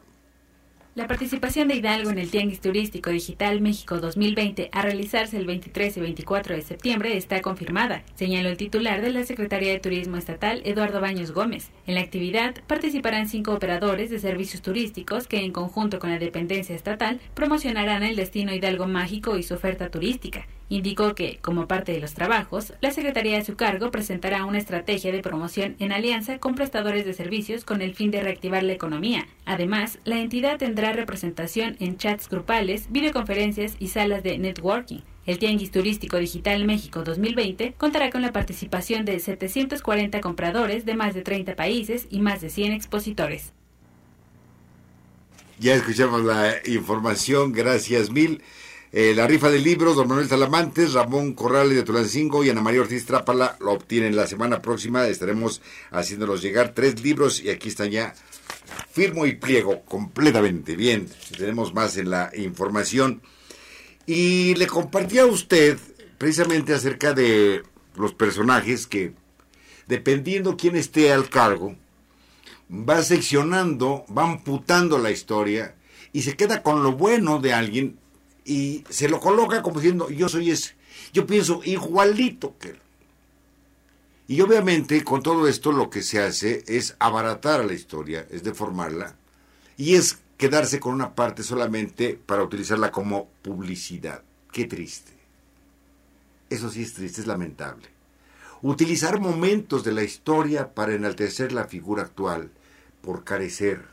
La 0.98 1.06
participación 1.06 1.68
de 1.68 1.76
Hidalgo 1.76 2.10
en 2.10 2.18
el 2.18 2.32
Tianguis 2.32 2.60
Turístico 2.60 3.12
Digital 3.12 3.62
México 3.62 4.00
2020 4.00 4.72
a 4.72 4.82
realizarse 4.82 5.38
el 5.38 5.46
23 5.46 5.96
y 5.96 6.00
24 6.00 6.56
de 6.56 6.64
septiembre 6.64 7.16
está 7.16 7.40
confirmada, 7.44 8.02
señaló 8.16 8.50
el 8.50 8.58
titular 8.58 9.00
de 9.02 9.12
la 9.12 9.24
Secretaría 9.24 9.74
de 9.74 9.80
Turismo 9.80 10.18
Estatal, 10.18 10.64
Eduardo 10.66 11.00
Baños 11.00 11.34
Gómez. 11.34 11.70
En 11.86 11.94
la 11.94 12.02
actividad 12.02 12.56
participarán 12.66 13.30
cinco 13.30 13.54
operadores 13.54 14.10
de 14.10 14.18
servicios 14.18 14.64
turísticos 14.64 15.28
que, 15.28 15.46
en 15.46 15.52
conjunto 15.52 16.00
con 16.00 16.10
la 16.10 16.18
dependencia 16.18 16.76
estatal, 16.76 17.20
promocionarán 17.36 18.02
el 18.02 18.16
destino 18.16 18.52
Hidalgo 18.52 18.88
mágico 18.88 19.38
y 19.38 19.44
su 19.44 19.54
oferta 19.54 19.92
turística. 19.92 20.48
Indicó 20.70 21.16
que, 21.16 21.40
como 21.42 21.68
parte 21.68 21.94
de 21.94 22.02
los 22.02 22.14
trabajos, 22.14 22.74
la 22.82 22.92
Secretaría 22.92 23.38
a 23.38 23.46
su 23.46 23.56
cargo 23.56 23.90
presentará 23.90 24.44
una 24.44 24.58
estrategia 24.58 25.14
de 25.14 25.22
promoción 25.22 25.78
en 25.80 25.94
alianza 25.94 26.40
con 26.40 26.56
prestadores 26.56 27.06
de 27.06 27.14
servicios 27.14 27.64
con 27.64 27.82
el 27.82 27.96
fin 27.96 28.12
de 28.12 28.22
reactivar 28.22 28.64
la 28.64 28.74
economía. 28.74 29.28
Además, 29.46 30.00
la 30.04 30.20
entidad 30.20 30.58
tendrá 30.58 30.92
representación 30.92 31.78
en 31.80 31.98
chats 31.98 32.28
grupales, 32.28 32.92
videoconferencias 32.92 33.78
y 33.80 33.88
salas 33.88 34.24
de 34.24 34.38
networking. 34.38 35.00
El 35.26 35.40
Tianguis 35.40 35.72
Turístico 35.72 36.18
Digital 36.18 36.66
México 36.66 37.04
2020 37.04 37.74
contará 37.78 38.10
con 38.10 38.22
la 38.22 38.32
participación 38.34 39.06
de 39.06 39.20
740 39.20 40.22
compradores 40.22 40.86
de 40.86 40.96
más 40.96 41.14
de 41.14 41.22
30 41.22 41.56
países 41.56 42.08
y 42.10 42.20
más 42.20 42.42
de 42.42 42.50
100 42.50 42.74
expositores. 42.74 43.54
Ya 45.60 45.74
escuchamos 45.76 46.24
la 46.24 46.56
información, 46.66 47.52
gracias 47.52 48.12
mil. 48.12 48.42
Eh, 48.94 49.14
la 49.14 49.28
rifa 49.28 49.50
de 49.50 49.60
libros, 49.60 49.98
don 49.98 50.08
Manuel 50.08 50.30
Salamantes, 50.30 50.94
Ramón 50.94 51.34
Corrales 51.34 51.76
de 51.76 51.84
Tulancingo 51.84 52.44
y 52.44 52.50
Ana 52.50 52.62
María 52.62 52.82
Ortiz 52.82 53.06
Trápala 53.06 53.58
lo 53.60 53.74
obtienen 53.74 54.16
la 54.16 54.28
semana 54.28 54.62
próxima. 54.62 55.08
Estaremos 55.08 55.62
haciéndolos 55.92 56.42
llegar 56.42 56.74
tres 56.74 57.04
libros 57.04 57.42
y 57.42 57.50
aquí 57.50 57.68
están 57.68 57.92
ya 57.92 58.14
firmo 58.92 59.26
y 59.26 59.36
pliego 59.36 59.84
completamente. 59.84 60.78
Bien, 60.78 61.10
tenemos 61.38 61.74
más 61.74 61.98
en 61.98 62.10
la 62.10 62.32
información. 62.36 63.22
Y 64.06 64.56
le 64.56 64.68
compartí 64.68 65.20
a 65.20 65.26
usted 65.26 65.78
precisamente 66.18 66.74
acerca 66.74 67.14
de 67.14 67.64
los 67.96 68.14
personajes 68.14 68.88
que, 68.88 69.12
dependiendo 69.88 70.56
quién 70.56 70.78
esté 70.78 71.12
al 71.12 71.30
cargo, 71.30 71.76
va 72.72 73.04
seccionando, 73.04 74.06
va 74.18 74.24
amputando 74.24 74.98
la 74.98 75.12
historia 75.12 75.76
y 76.14 76.22
se 76.22 76.38
queda 76.38 76.64
con 76.64 76.84
lo 76.84 76.94
bueno 76.94 77.40
de 77.40 77.54
alguien 77.54 78.00
y 78.48 78.86
se 78.90 79.10
lo 79.10 79.20
coloca 79.20 79.62
como 79.62 79.82
diciendo, 79.82 80.10
yo 80.10 80.30
soy 80.30 80.52
ese. 80.52 80.76
Yo 81.12 81.28
pienso 81.28 81.62
igualito 81.66 82.58
que 82.58 82.70
él. 82.70 82.80
Y 84.30 84.40
obviamente 84.40 85.04
con 85.04 85.22
todo 85.22 85.48
esto 85.50 85.74
lo 85.74 85.90
que 85.90 86.02
se 86.02 86.22
hace 86.22 86.64
es 86.66 86.96
abaratar 86.98 87.60
a 87.60 87.66
la 87.66 87.74
historia, 87.74 88.26
es 88.32 88.44
deformarla, 88.44 89.16
y 89.76 89.96
es 89.96 90.20
quedarse 90.38 90.80
con 90.80 90.94
una 90.94 91.14
parte 91.14 91.44
solamente 91.44 92.18
para 92.26 92.44
utilizarla 92.44 92.90
como 92.90 93.28
publicidad. 93.42 94.24
Qué 94.54 94.66
triste. 94.66 95.12
Eso 96.50 96.70
sí 96.70 96.84
es 96.84 96.94
triste, 96.94 97.22
es 97.22 97.28
lamentable. 97.28 97.90
Utilizar 98.62 99.20
momentos 99.20 99.84
de 99.84 99.92
la 99.92 100.04
historia 100.04 100.74
para 100.74 100.94
enaltecer 100.94 101.52
la 101.52 101.66
figura 101.66 102.04
actual 102.04 102.50
por 103.02 103.26
carecer 103.26 103.86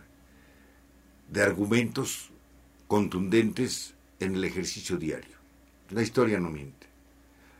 de 1.29 1.43
argumentos 1.43 2.31
contundentes 2.87 3.94
en 4.21 4.35
el 4.35 4.45
ejercicio 4.45 4.97
diario. 4.97 5.37
La 5.91 6.03
historia 6.03 6.41
no 6.41 6.51
miente. 6.51 6.87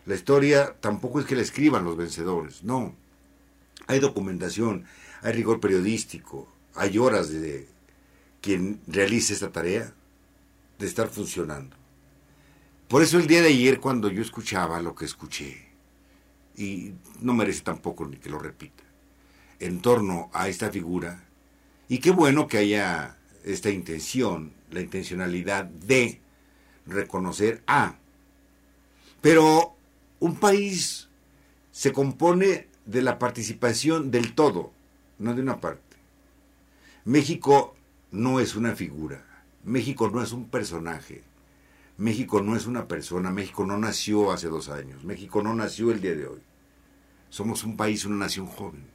La 0.07 0.14
historia 0.14 0.74
tampoco 0.80 1.20
es 1.20 1.26
que 1.26 1.36
la 1.36 1.42
escriban 1.42 1.84
los 1.84 1.96
vencedores, 1.96 2.62
no. 2.62 2.94
Hay 3.86 4.00
documentación, 4.00 4.84
hay 5.22 5.32
rigor 5.32 5.61
periodístico, 5.61 6.48
hay 6.74 6.98
horas 6.98 7.30
de 7.30 7.68
quien 8.40 8.80
realice 8.86 9.32
esta 9.32 9.50
tarea 9.50 9.92
de 10.78 10.86
estar 10.86 11.09
funcionando. 11.09 11.76
Por 12.88 13.02
eso 13.02 13.18
el 13.18 13.26
día 13.26 13.40
de 13.40 13.48
ayer 13.48 13.80
cuando 13.80 14.11
yo 14.11 14.20
escuchaba 14.20 14.82
lo 14.82 14.94
que 14.94 15.07
escuché, 15.07 15.68
y 16.57 16.92
no 17.20 17.34
merece 17.34 17.62
tampoco 17.62 18.07
ni 18.07 18.18
que 18.18 18.28
lo 18.28 18.38
repita, 18.38 18.84
en 19.61 19.80
torno 19.80 20.30
a 20.34 20.48
esta 20.48 20.70
figura, 20.70 21.24
y 21.88 21.98
qué 21.98 22.11
bueno 22.11 22.46
que 22.46 22.59
haya 22.59 23.16
esta 23.44 23.70
intención, 23.70 24.52
la 24.70 24.80
intencionalidad 24.80 25.64
de 25.64 26.20
reconocer 26.87 27.62
a. 27.66 27.97
Pero 29.20 29.74
un 30.20 30.37
país 30.37 31.09
se 31.70 31.93
compone 31.93 32.68
de 32.87 33.03
la 33.03 33.18
participación 33.18 34.11
del 34.11 34.35
todo, 34.35 34.72
no 35.18 35.35
de 35.35 35.43
una 35.43 35.61
parte. 35.61 35.97
México 37.05 37.74
no 38.11 38.41
es 38.41 38.55
una 38.55 38.74
figura, 38.74 39.24
México 39.64 40.11
no 40.11 40.22
es 40.22 40.32
un 40.32 40.49
personaje, 40.49 41.22
México 41.97 42.43
no 42.43 42.57
es 42.57 42.66
una 42.66 42.89
persona, 42.89 43.30
México 43.30 43.66
no 43.66 43.78
nació 43.78 44.32
hace 44.32 44.49
dos 44.49 44.68
años, 44.68 45.05
México 45.05 45.43
no 45.43 45.55
nació 45.55 45.91
el 45.91 46.01
día 46.01 46.14
de 46.14 46.26
hoy. 46.26 46.41
Somos 47.28 47.64
un 47.64 47.76
país, 47.76 48.05
una 48.05 48.16
nación 48.16 48.47
joven. 48.47 48.87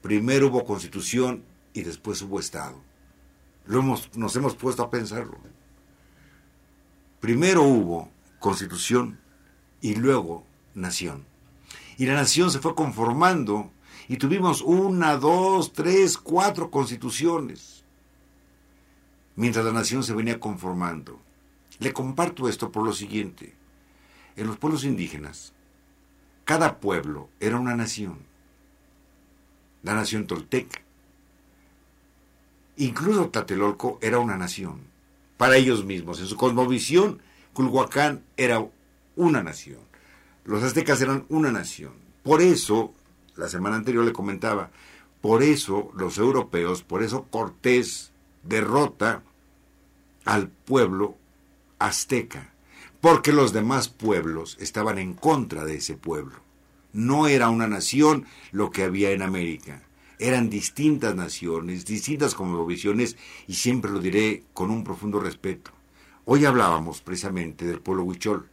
Primero 0.00 0.48
hubo 0.48 0.64
constitución 0.64 1.44
y 1.72 1.82
después 1.82 2.22
hubo 2.22 2.40
Estado. 2.40 2.80
Lo 3.66 3.80
hemos, 3.80 4.16
nos 4.16 4.34
hemos 4.36 4.54
puesto 4.54 4.82
a 4.82 4.90
pensarlo. 4.90 5.38
Primero 7.24 7.62
hubo 7.62 8.10
constitución 8.38 9.18
y 9.80 9.94
luego 9.94 10.44
nación. 10.74 11.24
Y 11.96 12.04
la 12.04 12.12
nación 12.12 12.50
se 12.50 12.58
fue 12.58 12.74
conformando 12.74 13.72
y 14.08 14.18
tuvimos 14.18 14.60
una, 14.60 15.16
dos, 15.16 15.72
tres, 15.72 16.18
cuatro 16.18 16.70
constituciones, 16.70 17.82
mientras 19.36 19.64
la 19.64 19.72
nación 19.72 20.04
se 20.04 20.12
venía 20.12 20.38
conformando. 20.38 21.18
Le 21.78 21.94
comparto 21.94 22.46
esto 22.46 22.70
por 22.70 22.84
lo 22.84 22.92
siguiente. 22.92 23.54
En 24.36 24.46
los 24.46 24.58
pueblos 24.58 24.84
indígenas, 24.84 25.54
cada 26.44 26.78
pueblo 26.78 27.30
era 27.40 27.58
una 27.58 27.74
nación. 27.74 28.18
La 29.82 29.94
nación 29.94 30.26
tolteca. 30.26 30.82
Incluso 32.76 33.30
Tlatelolco 33.30 33.98
era 34.02 34.18
una 34.18 34.36
nación. 34.36 34.92
Para 35.36 35.56
ellos 35.56 35.84
mismos. 35.84 36.20
En 36.20 36.26
su 36.26 36.36
cosmovisión, 36.36 37.20
Culhuacán 37.52 38.24
era 38.36 38.64
una 39.16 39.42
nación. 39.42 39.80
Los 40.44 40.62
aztecas 40.62 41.00
eran 41.00 41.24
una 41.28 41.50
nación. 41.50 41.92
Por 42.22 42.42
eso, 42.42 42.94
la 43.36 43.48
semana 43.48 43.76
anterior 43.76 44.04
le 44.04 44.12
comentaba, 44.12 44.70
por 45.20 45.42
eso 45.42 45.90
los 45.94 46.18
europeos, 46.18 46.82
por 46.82 47.02
eso 47.02 47.26
Cortés 47.30 48.12
derrota 48.42 49.22
al 50.24 50.48
pueblo 50.48 51.16
azteca, 51.78 52.52
porque 53.00 53.32
los 53.32 53.52
demás 53.52 53.88
pueblos 53.88 54.56
estaban 54.60 54.98
en 54.98 55.14
contra 55.14 55.64
de 55.64 55.76
ese 55.76 55.94
pueblo. 55.94 56.36
No 56.92 57.26
era 57.26 57.48
una 57.48 57.66
nación 57.66 58.26
lo 58.52 58.70
que 58.70 58.84
había 58.84 59.10
en 59.10 59.22
América. 59.22 59.82
Eran 60.18 60.48
distintas 60.48 61.14
naciones, 61.14 61.84
distintas 61.84 62.34
cosmovisiones, 62.34 63.16
y 63.46 63.54
siempre 63.54 63.90
lo 63.90 64.00
diré 64.00 64.44
con 64.52 64.70
un 64.70 64.84
profundo 64.84 65.18
respeto. 65.20 65.72
Hoy 66.24 66.44
hablábamos 66.44 67.00
precisamente 67.00 67.66
del 67.66 67.80
pueblo 67.80 68.04
huichol. 68.04 68.48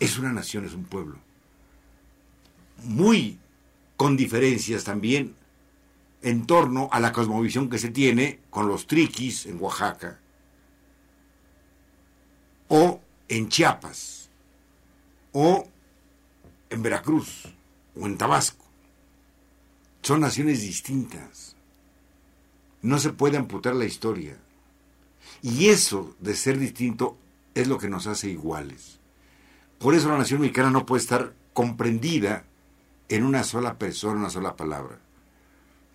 Es 0.00 0.18
una 0.18 0.32
nación, 0.32 0.64
es 0.64 0.74
un 0.74 0.84
pueblo. 0.84 1.16
Muy 2.84 3.38
con 3.96 4.16
diferencias 4.16 4.84
también 4.84 5.34
en 6.22 6.46
torno 6.46 6.88
a 6.92 7.00
la 7.00 7.12
cosmovisión 7.12 7.68
que 7.68 7.78
se 7.78 7.90
tiene 7.90 8.40
con 8.50 8.68
los 8.68 8.86
triquis 8.86 9.46
en 9.46 9.60
Oaxaca 9.60 10.20
o 12.68 13.00
en 13.28 13.48
Chiapas 13.48 14.30
o 15.32 15.68
en 16.70 16.82
Veracruz 16.82 17.44
o 18.00 18.06
en 18.06 18.16
Tabasco. 18.16 18.57
Son 20.08 20.20
naciones 20.20 20.62
distintas. 20.62 21.54
No 22.80 22.98
se 22.98 23.10
puede 23.10 23.36
amputar 23.36 23.76
la 23.76 23.84
historia. 23.84 24.38
Y 25.42 25.68
eso 25.68 26.16
de 26.18 26.34
ser 26.34 26.58
distinto 26.58 27.18
es 27.54 27.68
lo 27.68 27.76
que 27.76 27.90
nos 27.90 28.06
hace 28.06 28.30
iguales. 28.30 29.00
Por 29.78 29.94
eso 29.94 30.08
la 30.08 30.16
nación 30.16 30.40
mexicana 30.40 30.70
no 30.70 30.86
puede 30.86 31.02
estar 31.02 31.34
comprendida 31.52 32.46
en 33.10 33.22
una 33.22 33.44
sola 33.44 33.78
persona, 33.78 34.18
una 34.18 34.30
sola 34.30 34.56
palabra. 34.56 34.98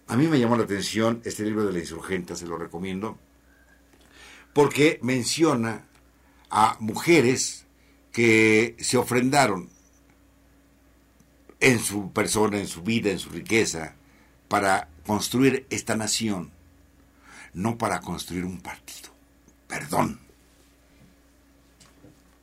A 0.06 0.16
mí 0.16 0.28
me 0.28 0.40
llamó 0.40 0.58
la 0.58 0.66
atención 0.66 1.20
este 1.26 1.44
libro 1.44 1.66
de 1.66 1.74
la 1.74 1.80
insurgenta, 1.80 2.36
se 2.36 2.46
lo 2.46 2.56
recomiendo, 2.56 3.18
porque 4.54 5.00
menciona 5.02 5.88
a 6.52 6.78
mujeres 6.80 7.66
que 8.12 8.76
se 8.78 8.96
ofrendaron 8.96 9.70
en 11.60 11.80
su 11.80 12.12
persona, 12.12 12.60
en 12.60 12.68
su 12.68 12.84
vida, 12.84 13.10
en 13.10 13.18
su 13.18 13.32
riqueza, 13.32 13.96
para 14.54 14.88
construir 15.08 15.66
esta 15.72 15.96
nación, 15.96 16.52
no 17.56 17.80
para 17.80 18.02
construir 18.02 18.46
un 18.46 18.62
partido. 18.62 19.10
Perdón. 19.68 20.20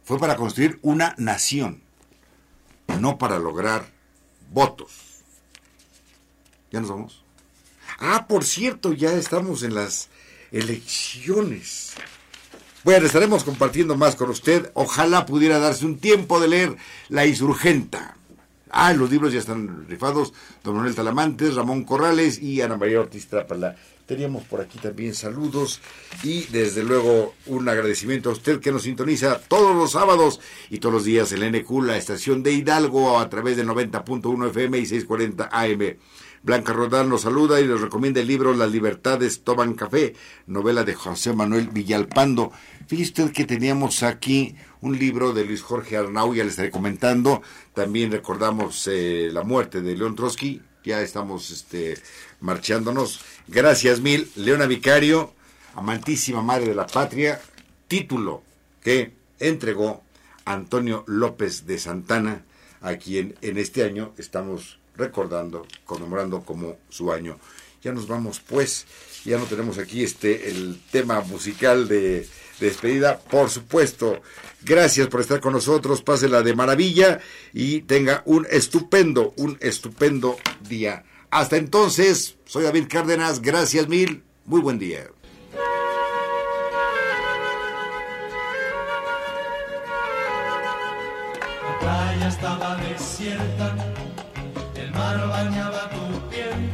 Fue 0.02 0.18
para 0.18 0.34
construir 0.34 0.80
una 0.82 1.14
nación, 1.18 1.80
no 2.98 3.16
para 3.16 3.38
lograr 3.38 3.86
votos. 4.50 4.90
¿Ya 6.72 6.80
nos 6.80 6.90
vamos? 6.90 7.22
Ah, 8.00 8.26
por 8.26 8.42
cierto, 8.42 8.92
ya 8.92 9.12
estamos 9.12 9.62
en 9.62 9.76
las 9.76 10.08
elecciones. 10.50 11.92
Bueno, 12.82 13.06
estaremos 13.06 13.44
compartiendo 13.44 13.96
más 13.96 14.16
con 14.16 14.30
usted. 14.30 14.72
Ojalá 14.74 15.26
pudiera 15.26 15.60
darse 15.60 15.86
un 15.86 16.00
tiempo 16.00 16.40
de 16.40 16.48
leer 16.48 16.76
La 17.08 17.24
Insurgenta. 17.24 18.16
Ah, 18.70 18.92
los 18.92 19.10
libros 19.10 19.32
ya 19.32 19.38
están 19.38 19.86
rifados. 19.88 20.32
Don 20.62 20.76
Manuel 20.76 20.94
Talamantes, 20.94 21.54
Ramón 21.54 21.84
Corrales 21.84 22.40
y 22.40 22.60
Ana 22.60 22.76
María 22.76 23.00
Ortiz 23.00 23.26
Trápala. 23.26 23.76
Teníamos 24.06 24.42
por 24.42 24.60
aquí 24.60 24.78
también 24.78 25.14
saludos 25.14 25.80
y 26.24 26.42
desde 26.46 26.82
luego 26.82 27.34
un 27.46 27.68
agradecimiento 27.68 28.30
a 28.30 28.32
usted 28.32 28.58
que 28.58 28.72
nos 28.72 28.82
sintoniza 28.82 29.38
todos 29.38 29.76
los 29.76 29.92
sábados 29.92 30.40
y 30.68 30.78
todos 30.78 30.92
los 30.92 31.04
días 31.04 31.30
en 31.30 31.40
la 31.40 31.50
NQ, 31.50 31.70
la 31.84 31.96
estación 31.96 32.42
de 32.42 32.52
Hidalgo, 32.52 33.20
a 33.20 33.28
través 33.28 33.56
del 33.56 33.68
90.1 33.68 34.48
FM 34.50 34.78
y 34.78 34.86
640 34.86 35.48
AM. 35.52 35.96
Blanca 36.42 36.72
Rodán 36.72 37.10
nos 37.10 37.22
saluda 37.22 37.60
y 37.60 37.66
nos 37.66 37.82
recomienda 37.82 38.20
el 38.20 38.26
libro 38.26 38.54
Las 38.54 38.72
libertades 38.72 39.42
toman 39.42 39.74
café, 39.74 40.14
novela 40.46 40.84
de 40.84 40.94
José 40.94 41.34
Manuel 41.34 41.68
Villalpando. 41.68 42.50
Fíjese 42.86 43.10
usted 43.10 43.32
que 43.32 43.44
teníamos 43.44 44.02
aquí 44.02 44.56
un 44.80 44.98
libro 44.98 45.34
de 45.34 45.44
Luis 45.44 45.60
Jorge 45.60 45.98
Arnau, 45.98 46.34
ya 46.34 46.42
le 46.42 46.48
estaré 46.48 46.70
comentando. 46.70 47.42
También 47.74 48.10
recordamos 48.10 48.88
eh, 48.90 49.28
la 49.30 49.42
muerte 49.42 49.82
de 49.82 49.94
León 49.94 50.16
Trotsky, 50.16 50.62
ya 50.82 51.02
estamos 51.02 51.50
este, 51.50 51.98
marchándonos. 52.40 53.20
Gracias 53.46 54.00
mil, 54.00 54.30
Leona 54.34 54.64
Vicario, 54.64 55.34
amantísima 55.74 56.40
madre 56.40 56.68
de 56.68 56.74
la 56.74 56.86
patria, 56.86 57.38
título 57.86 58.42
que 58.82 59.12
entregó 59.38 60.02
Antonio 60.46 61.04
López 61.06 61.66
de 61.66 61.78
Santana, 61.78 62.44
a 62.80 62.96
quien 62.96 63.34
en 63.42 63.58
este 63.58 63.84
año 63.84 64.14
estamos 64.16 64.79
recordando, 65.00 65.66
conmemorando 65.84 66.42
como 66.42 66.76
su 66.88 67.12
año. 67.12 67.38
Ya 67.82 67.92
nos 67.92 68.06
vamos 68.06 68.40
pues, 68.40 68.86
ya 69.24 69.38
no 69.38 69.44
tenemos 69.44 69.78
aquí 69.78 70.04
este 70.04 70.50
el 70.50 70.80
tema 70.92 71.20
musical 71.22 71.88
de, 71.88 72.20
de 72.60 72.66
despedida, 72.66 73.18
por 73.18 73.50
supuesto. 73.50 74.20
Gracias 74.62 75.08
por 75.08 75.22
estar 75.22 75.40
con 75.40 75.54
nosotros, 75.54 76.02
pásela 76.02 76.42
de 76.42 76.54
maravilla 76.54 77.20
y 77.52 77.80
tenga 77.82 78.22
un 78.26 78.46
estupendo, 78.50 79.32
un 79.36 79.56
estupendo 79.60 80.36
día. 80.68 81.04
Hasta 81.30 81.56
entonces, 81.56 82.36
soy 82.44 82.64
David 82.64 82.86
Cárdenas, 82.88 83.40
gracias 83.40 83.88
mil, 83.88 84.22
muy 84.44 84.60
buen 84.60 84.78
día. 84.78 85.06
La 91.62 91.78
playa 91.78 92.28
estaba 92.28 92.76
desierta, 92.76 93.76
el 94.90 94.98
mar 94.98 95.28
bañaba 95.28 95.88
tu 95.90 96.20
piel, 96.30 96.70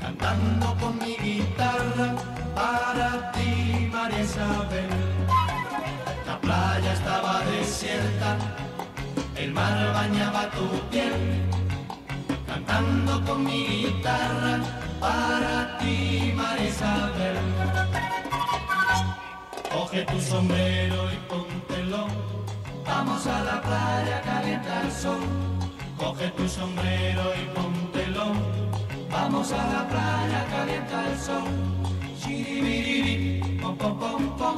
cantando 0.00 0.74
con 0.80 0.98
mi 0.98 1.16
guitarra 1.16 2.14
para 2.54 3.30
ti, 3.32 3.90
María 3.92 4.22
Isabel. 4.22 4.88
La 6.26 6.40
playa 6.40 6.92
estaba 6.94 7.40
desierta, 7.44 8.38
el 9.36 9.52
mar 9.52 9.92
bañaba 9.92 10.50
tu 10.50 10.66
piel, 10.90 11.42
cantando 12.46 13.22
con 13.26 13.44
mi 13.44 13.66
guitarra 13.66 14.60
para 14.98 15.78
ti, 15.78 16.32
María 16.34 16.68
Isabel. 16.68 17.38
Coge 19.72 20.04
tu 20.04 20.20
sombrero 20.20 21.12
y 21.12 21.16
póntelo. 21.28 22.06
Vamos 22.86 23.26
a 23.26 23.42
la 23.42 23.60
playa, 23.60 24.22
calienta 24.22 24.82
el 24.82 24.92
sol. 24.92 25.20
Coge 25.98 26.28
tu 26.36 26.48
sombrero 26.48 27.32
y 27.34 27.44
póntelo. 27.54 28.32
Vamos 29.10 29.52
a 29.52 29.66
la 29.72 29.88
playa, 29.88 30.46
calienta 30.50 31.10
el 31.10 31.18
sol. 31.18 31.44
Shiribiriri, 32.18 33.58
pom 33.60 33.76
pom 33.76 33.98
pom 33.98 34.36
pom. 34.36 34.56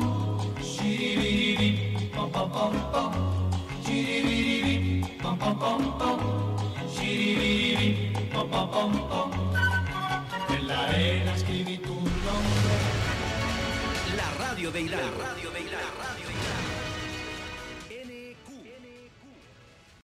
Pom 2.16 2.30
pom 2.32 2.50
pom 2.50 2.72
pom. 2.92 3.12
Shiribiriri, 3.84 5.02
pom 5.22 5.38
pom 5.38 5.58
pom 5.58 5.98
pom. 5.98 6.18
Pom 8.32 8.50
pom 8.50 8.70
pom 8.70 8.92
pom. 9.08 9.30
En 10.48 10.68
la 10.68 10.80
arena 10.84 11.34
escribí 11.34 11.78
tu 11.78 11.94
nombre. 11.94 12.76
La 14.16 14.44
radio 14.44 14.70
de. 14.70 14.82
La 14.84 14.96
radio 14.96 15.50
de. 15.50 16.05